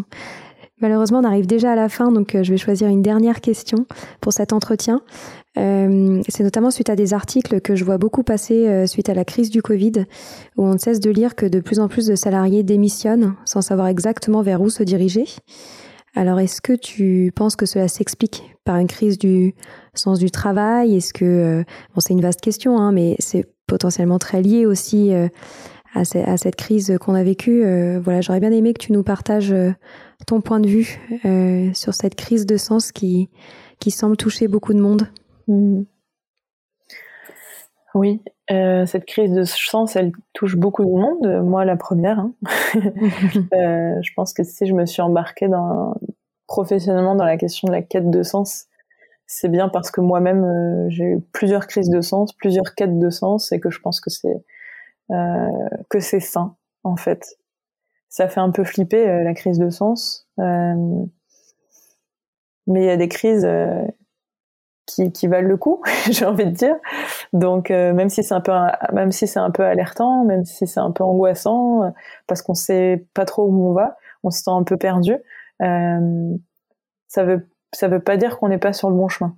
Malheureusement, 0.82 1.20
on 1.20 1.26
arrive 1.26 1.46
déjà 1.46 1.74
à 1.74 1.76
la 1.76 1.90
fin, 1.90 2.12
donc 2.12 2.36
euh, 2.36 2.44
je 2.44 2.52
vais 2.52 2.58
choisir 2.58 2.88
une 2.88 3.02
dernière 3.02 3.42
question 3.42 3.86
pour 4.22 4.32
cet 4.32 4.54
entretien. 4.54 5.02
Euh, 5.58 6.22
c'est 6.30 6.44
notamment 6.44 6.72
suite 6.72 6.90
à 6.90 6.96
des 6.96 7.14
articles 7.14 7.60
que 7.60 7.76
je 7.76 7.84
vois 7.84 7.98
beaucoup 7.98 8.24
passer 8.24 8.68
euh, 8.68 8.86
suite 8.86 9.10
à 9.10 9.14
la 9.14 9.26
crise 9.26 9.50
du 9.50 9.62
Covid, 9.62 10.06
où 10.56 10.64
on 10.64 10.74
ne 10.74 10.78
cesse 10.78 11.02
de 11.02 11.10
lire 11.10 11.36
que 11.36 11.46
de 11.46 11.60
plus 11.60 11.80
en 11.80 11.90
plus 11.90 12.06
de 12.06 12.16
salariés 12.16 12.64
démissionnent 12.64 13.36
sans 13.44 13.62
savoir 13.62 13.88
exactement 13.88 14.42
vers 14.42 14.62
où 14.62 14.70
se 14.70 14.84
diriger. 14.84 15.26
Alors, 16.16 16.40
est-ce 16.40 16.62
que 16.62 16.74
tu 16.74 17.32
penses 17.36 17.56
que 17.56 17.66
cela 17.66 17.88
s'explique 17.88 18.56
par 18.64 18.78
une 18.78 18.88
crise 18.88 19.18
du 19.18 19.54
sens 19.94 20.18
du 20.18 20.32
travail? 20.32 20.96
Est-ce 20.96 21.14
que, 21.14 21.64
bon, 21.94 22.00
c'est 22.00 22.14
une 22.14 22.22
vaste 22.22 22.42
question, 22.42 22.80
hein, 22.80 22.92
mais 22.92 23.16
c'est 23.20 23.46
potentiellement 23.68 24.18
très 24.18 24.42
lié 24.42 24.66
aussi 24.66 25.12
à, 25.94 26.04
cette 26.38 26.56
crise 26.56 26.98
qu'on 27.00 27.14
a 27.14 27.22
vécue. 27.22 27.62
voilà, 28.00 28.22
j'aurais 28.22 28.40
bien 28.40 28.52
aimé 28.52 28.74
que 28.74 28.84
tu 28.84 28.92
nous 28.92 29.04
partages 29.04 29.54
ton 30.26 30.42
point 30.42 30.60
de 30.60 30.68
vue 30.68 31.00
euh, 31.26 31.74
sur 31.74 31.94
cette 31.94 32.16
crise 32.16 32.46
de 32.46 32.58
sens 32.58 32.92
qui, 32.92 33.30
qui 33.80 33.92
semble 33.92 34.18
toucher 34.18 34.48
beaucoup 34.48 34.74
de 34.74 34.80
monde? 34.80 35.08
Mmh. 35.48 35.84
Oui, 37.96 38.22
euh, 38.52 38.86
cette 38.86 39.06
crise 39.06 39.32
de 39.32 39.44
sens, 39.44 39.96
elle 39.96 40.12
touche 40.34 40.56
beaucoup 40.56 40.86
de 40.86 40.90
monde. 40.90 41.44
Moi, 41.44 41.66
la 41.66 41.76
première. 41.76 42.20
Hein. 42.20 42.34
euh, 42.76 43.96
je 44.02 44.14
pense 44.16 44.34
que 44.34 44.44
si 44.44 44.66
je 44.68 44.74
me 44.74 44.86
suis 44.86 45.02
embarquée 45.02 45.48
dans, 45.48 45.96
professionnellement 46.48 47.16
dans 47.16 47.26
la 47.26 47.38
question 47.38 47.68
de 47.68 47.74
la 47.74 47.82
quête 47.82 48.10
de 48.10 48.24
sens, 48.24 48.66
c'est 49.26 49.50
bien 49.50 49.70
parce 49.70 49.92
que 49.92 50.02
moi-même 50.02 50.44
euh, 50.44 50.90
j'ai 50.90 51.06
eu 51.06 51.22
plusieurs 51.34 51.68
crises 51.68 51.90
de 51.90 52.02
sens, 52.02 52.34
plusieurs 52.34 52.76
quêtes 52.76 52.98
de 52.98 53.10
sens, 53.10 53.52
et 53.52 53.60
que 53.60 53.70
je 53.70 53.80
pense 53.80 54.00
que 54.02 54.10
c'est 54.10 54.44
que 55.90 56.00
c'est 56.00 56.20
sain 56.20 56.56
en 56.84 56.96
fait. 56.96 57.39
Ça 58.10 58.28
fait 58.28 58.40
un 58.40 58.52
peu 58.52 58.64
flipper 58.64 59.08
euh, 59.08 59.24
la 59.24 59.34
crise 59.34 59.60
de 59.60 59.70
sens, 59.70 60.28
mais 60.38 61.08
il 62.68 62.84
y 62.84 62.90
a 62.90 62.98
des 62.98 63.08
crises 63.08 63.48
qui, 64.90 65.12
qui 65.12 65.28
valent 65.28 65.48
le 65.48 65.58
coup, 65.58 65.82
j'ai 66.12 66.26
envie 66.26 66.46
de 66.46 66.52
dire. 66.52 66.76
Donc 67.34 67.72
euh, 67.72 67.94
même 67.94 68.10
si 68.10 68.24
c'est 68.24 68.34
un 68.34 68.42
peu 68.42 68.52
même 68.94 69.12
si 69.12 69.28
c'est 69.28 69.40
un 69.40 69.52
peu 69.52 69.64
alertant, 69.64 70.26
même 70.26 70.46
si 70.46 70.68
c'est 70.68 70.80
un 70.80 70.92
peu 70.92 71.04
angoissant 71.04 71.84
euh, 71.84 71.90
parce 72.28 72.42
qu'on 72.42 72.56
sait 72.56 73.06
pas 73.14 73.26
trop 73.26 73.46
où 73.46 73.70
on 73.70 73.74
va, 73.74 73.98
on 74.24 74.32
se 74.32 74.44
sent 74.44 74.52
un 74.52 74.64
peu 74.64 74.78
perdu, 74.78 75.16
euh, 75.62 76.36
ça 77.08 77.24
veut 77.24 77.48
ça 77.72 77.88
veut 77.88 78.02
pas 78.02 78.18
dire 78.18 78.40
qu'on 78.40 78.50
n'est 78.50 78.58
pas 78.58 78.74
sur 78.74 78.90
le 78.90 78.96
bon 78.96 79.08
chemin. 79.08 79.36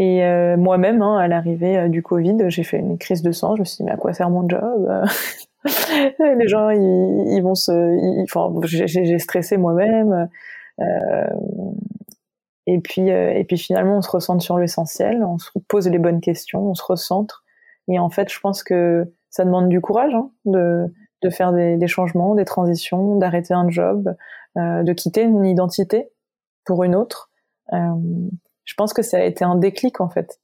Et 0.00 0.24
euh, 0.24 0.56
moi-même, 0.56 1.02
hein, 1.02 1.18
à 1.18 1.26
l'arrivée 1.26 1.88
du 1.88 2.02
Covid, 2.04 2.36
j'ai 2.48 2.62
fait 2.62 2.78
une 2.78 2.98
crise 2.98 3.22
de 3.22 3.32
sang. 3.32 3.56
Je 3.56 3.60
me 3.60 3.64
suis 3.64 3.78
dit 3.78 3.84
mais 3.84 3.90
à 3.92 3.96
quoi 3.96 4.12
sert 4.14 4.30
mon 4.30 4.48
job 4.48 4.88
Les 6.18 6.48
gens, 6.48 6.70
ils, 6.70 7.40
vont 7.42 7.54
se, 7.54 8.22
enfin, 8.22 8.52
j'ai 8.64 9.18
stressé 9.18 9.56
moi-même. 9.56 10.28
Euh, 10.80 11.26
et 12.66 12.80
puis, 12.80 13.10
euh, 13.10 13.32
et 13.32 13.44
puis 13.44 13.56
finalement, 13.56 13.96
on 13.96 14.02
se 14.02 14.10
recentre 14.10 14.42
sur 14.42 14.58
l'essentiel, 14.58 15.24
on 15.24 15.38
se 15.38 15.50
pose 15.68 15.88
les 15.88 15.98
bonnes 15.98 16.20
questions, 16.20 16.70
on 16.70 16.74
se 16.74 16.82
recentre. 16.82 17.42
Et 17.88 17.98
en 17.98 18.10
fait, 18.10 18.30
je 18.30 18.38
pense 18.40 18.62
que 18.62 19.10
ça 19.30 19.44
demande 19.44 19.68
du 19.70 19.80
courage 19.80 20.14
hein, 20.14 20.30
de, 20.44 21.30
faire 21.30 21.52
des, 21.52 21.76
des, 21.76 21.86
changements, 21.86 22.34
des 22.34 22.44
transitions, 22.44 23.16
d'arrêter 23.16 23.54
un 23.54 23.70
job, 23.70 24.14
euh, 24.58 24.82
de 24.82 24.92
quitter 24.92 25.22
une 25.22 25.46
identité 25.46 26.10
pour 26.66 26.84
une 26.84 26.94
autre. 26.94 27.30
Euh, 27.72 27.78
je 28.64 28.74
pense 28.74 28.92
que 28.92 29.02
ça 29.02 29.16
a 29.16 29.22
été 29.22 29.44
un 29.44 29.56
déclic 29.56 30.00
en 30.02 30.10
fait. 30.10 30.38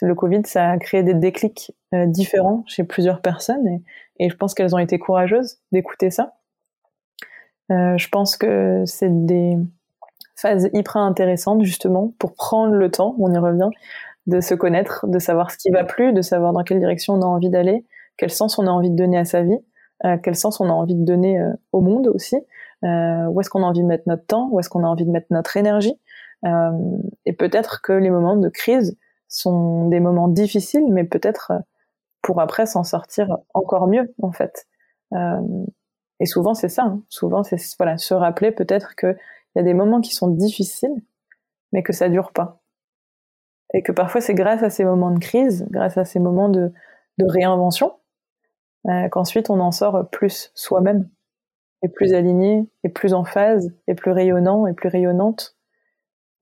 Le 0.00 0.14
Covid, 0.14 0.42
ça 0.44 0.70
a 0.70 0.78
créé 0.78 1.02
des 1.02 1.14
déclics 1.14 1.72
euh, 1.94 2.06
différents 2.06 2.64
chez 2.66 2.84
plusieurs 2.84 3.20
personnes 3.20 3.80
et, 4.18 4.30
je 4.30 4.36
pense 4.36 4.54
qu'elles 4.54 4.74
ont 4.74 4.78
été 4.78 4.98
courageuses 4.98 5.58
d'écouter 5.72 6.10
ça. 6.10 6.34
Euh, 7.70 7.98
je 7.98 8.08
pense 8.08 8.36
que 8.36 8.84
c'est 8.86 9.26
des 9.26 9.56
phase 10.36 10.70
hyper 10.72 10.98
intéressante 10.98 11.62
justement 11.62 12.14
pour 12.18 12.34
prendre 12.34 12.74
le 12.74 12.90
temps, 12.90 13.14
on 13.18 13.32
y 13.32 13.38
revient, 13.38 13.68
de 14.26 14.40
se 14.40 14.54
connaître, 14.54 15.06
de 15.06 15.18
savoir 15.18 15.50
ce 15.50 15.58
qui 15.58 15.70
va 15.70 15.84
plus, 15.84 16.12
de 16.12 16.22
savoir 16.22 16.52
dans 16.52 16.62
quelle 16.62 16.78
direction 16.78 17.14
on 17.14 17.22
a 17.22 17.26
envie 17.26 17.50
d'aller, 17.50 17.84
quel 18.16 18.30
sens 18.30 18.58
on 18.58 18.66
a 18.66 18.70
envie 18.70 18.90
de 18.90 18.96
donner 18.96 19.18
à 19.18 19.24
sa 19.24 19.42
vie, 19.42 19.58
euh, 20.04 20.16
quel 20.22 20.36
sens 20.36 20.60
on 20.60 20.68
a 20.68 20.72
envie 20.72 20.94
de 20.94 21.04
donner 21.04 21.40
au 21.72 21.80
monde 21.80 22.08
aussi, 22.08 22.36
où 22.82 23.40
est-ce 23.40 23.50
qu'on 23.50 23.62
a 23.62 23.66
envie 23.66 23.82
de 23.82 23.86
mettre 23.86 24.04
notre 24.06 24.26
temps, 24.26 24.48
où 24.50 24.58
est-ce 24.58 24.68
qu'on 24.68 24.84
a 24.84 24.88
envie 24.88 25.04
de 25.04 25.10
mettre 25.10 25.28
notre 25.30 25.56
énergie. 25.56 25.94
Et 26.44 27.32
peut-être 27.32 27.80
que 27.82 27.92
les 27.92 28.10
moments 28.10 28.36
de 28.36 28.48
crise 28.48 28.96
sont 29.32 29.88
des 29.88 30.00
moments 30.00 30.28
difficiles, 30.28 30.86
mais 30.90 31.04
peut-être 31.04 31.52
pour 32.22 32.40
après 32.40 32.66
s'en 32.66 32.84
sortir 32.84 33.38
encore 33.54 33.88
mieux 33.88 34.14
en 34.22 34.32
fait. 34.32 34.66
et 36.20 36.26
souvent 36.26 36.54
c'est 36.54 36.68
ça, 36.68 36.84
hein. 36.84 37.02
souvent 37.08 37.42
c'est 37.42 37.58
voilà 37.78 37.98
se 37.98 38.14
rappeler 38.14 38.52
peut-être 38.52 38.94
que 38.96 39.16
il 39.54 39.58
y 39.58 39.60
a 39.60 39.64
des 39.64 39.74
moments 39.74 40.00
qui 40.00 40.14
sont 40.14 40.28
difficiles, 40.28 40.94
mais 41.72 41.82
que 41.82 41.92
ça 41.92 42.08
dure 42.08 42.32
pas. 42.32 42.62
Et 43.74 43.82
que 43.82 43.92
parfois 43.92 44.20
c'est 44.20 44.34
grâce 44.34 44.62
à 44.62 44.70
ces 44.70 44.84
moments 44.84 45.10
de 45.10 45.18
crise, 45.18 45.66
grâce 45.70 45.98
à 45.98 46.04
ces 46.04 46.20
moments 46.20 46.48
de, 46.48 46.72
de 47.18 47.24
réinvention, 47.26 47.94
euh, 48.88 49.08
qu'ensuite 49.08 49.50
on 49.50 49.60
en 49.60 49.72
sort 49.72 50.08
plus 50.10 50.50
soi-même, 50.54 51.08
et 51.82 51.88
plus 51.88 52.14
aligné, 52.14 52.68
et 52.84 52.88
plus 52.88 53.12
en 53.12 53.24
phase, 53.24 53.72
et 53.86 53.94
plus 53.94 54.12
rayonnant, 54.12 54.66
et 54.66 54.72
plus 54.72 54.88
rayonnante, 54.88 55.56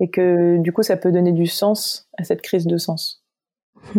et 0.00 0.10
que 0.10 0.56
du 0.58 0.72
coup 0.72 0.82
ça 0.82 0.96
peut 0.96 1.12
donner 1.12 1.32
du 1.32 1.46
sens 1.46 2.08
à 2.18 2.24
cette 2.24 2.42
crise 2.42 2.66
de 2.66 2.78
sens. 2.78 3.22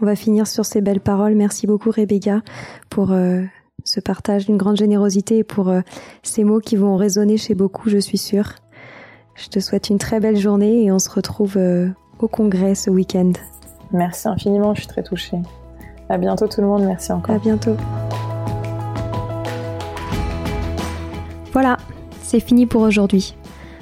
On 0.00 0.06
va 0.06 0.16
finir 0.16 0.46
sur 0.46 0.64
ces 0.64 0.80
belles 0.80 1.00
paroles. 1.00 1.34
Merci 1.34 1.66
beaucoup 1.66 1.90
Rebecca 1.90 2.42
pour 2.90 3.12
euh, 3.12 3.42
ce 3.84 4.00
partage 4.00 4.46
d'une 4.46 4.56
grande 4.56 4.76
générosité 4.76 5.38
et 5.38 5.44
pour 5.44 5.68
euh, 5.68 5.80
ces 6.22 6.44
mots 6.44 6.60
qui 6.60 6.76
vont 6.76 6.96
résonner 6.96 7.36
chez 7.36 7.54
beaucoup, 7.54 7.88
je 7.88 7.98
suis 7.98 8.18
sûre. 8.18 8.54
Je 9.34 9.48
te 9.48 9.60
souhaite 9.60 9.88
une 9.88 9.98
très 9.98 10.20
belle 10.20 10.36
journée 10.36 10.84
et 10.84 10.92
on 10.92 10.98
se 10.98 11.10
retrouve 11.10 11.56
euh, 11.56 11.88
au 12.18 12.28
congrès 12.28 12.74
ce 12.74 12.90
week-end. 12.90 13.32
Merci 13.92 14.28
infiniment, 14.28 14.74
je 14.74 14.80
suis 14.80 14.88
très 14.88 15.02
touchée. 15.02 15.38
À 16.08 16.18
bientôt 16.18 16.46
tout 16.46 16.60
le 16.60 16.66
monde, 16.66 16.84
merci 16.84 17.12
encore. 17.12 17.34
À 17.34 17.38
bientôt. 17.38 17.76
Voilà, 21.52 21.76
c'est 22.22 22.40
fini 22.40 22.66
pour 22.66 22.82
aujourd'hui. 22.82 23.34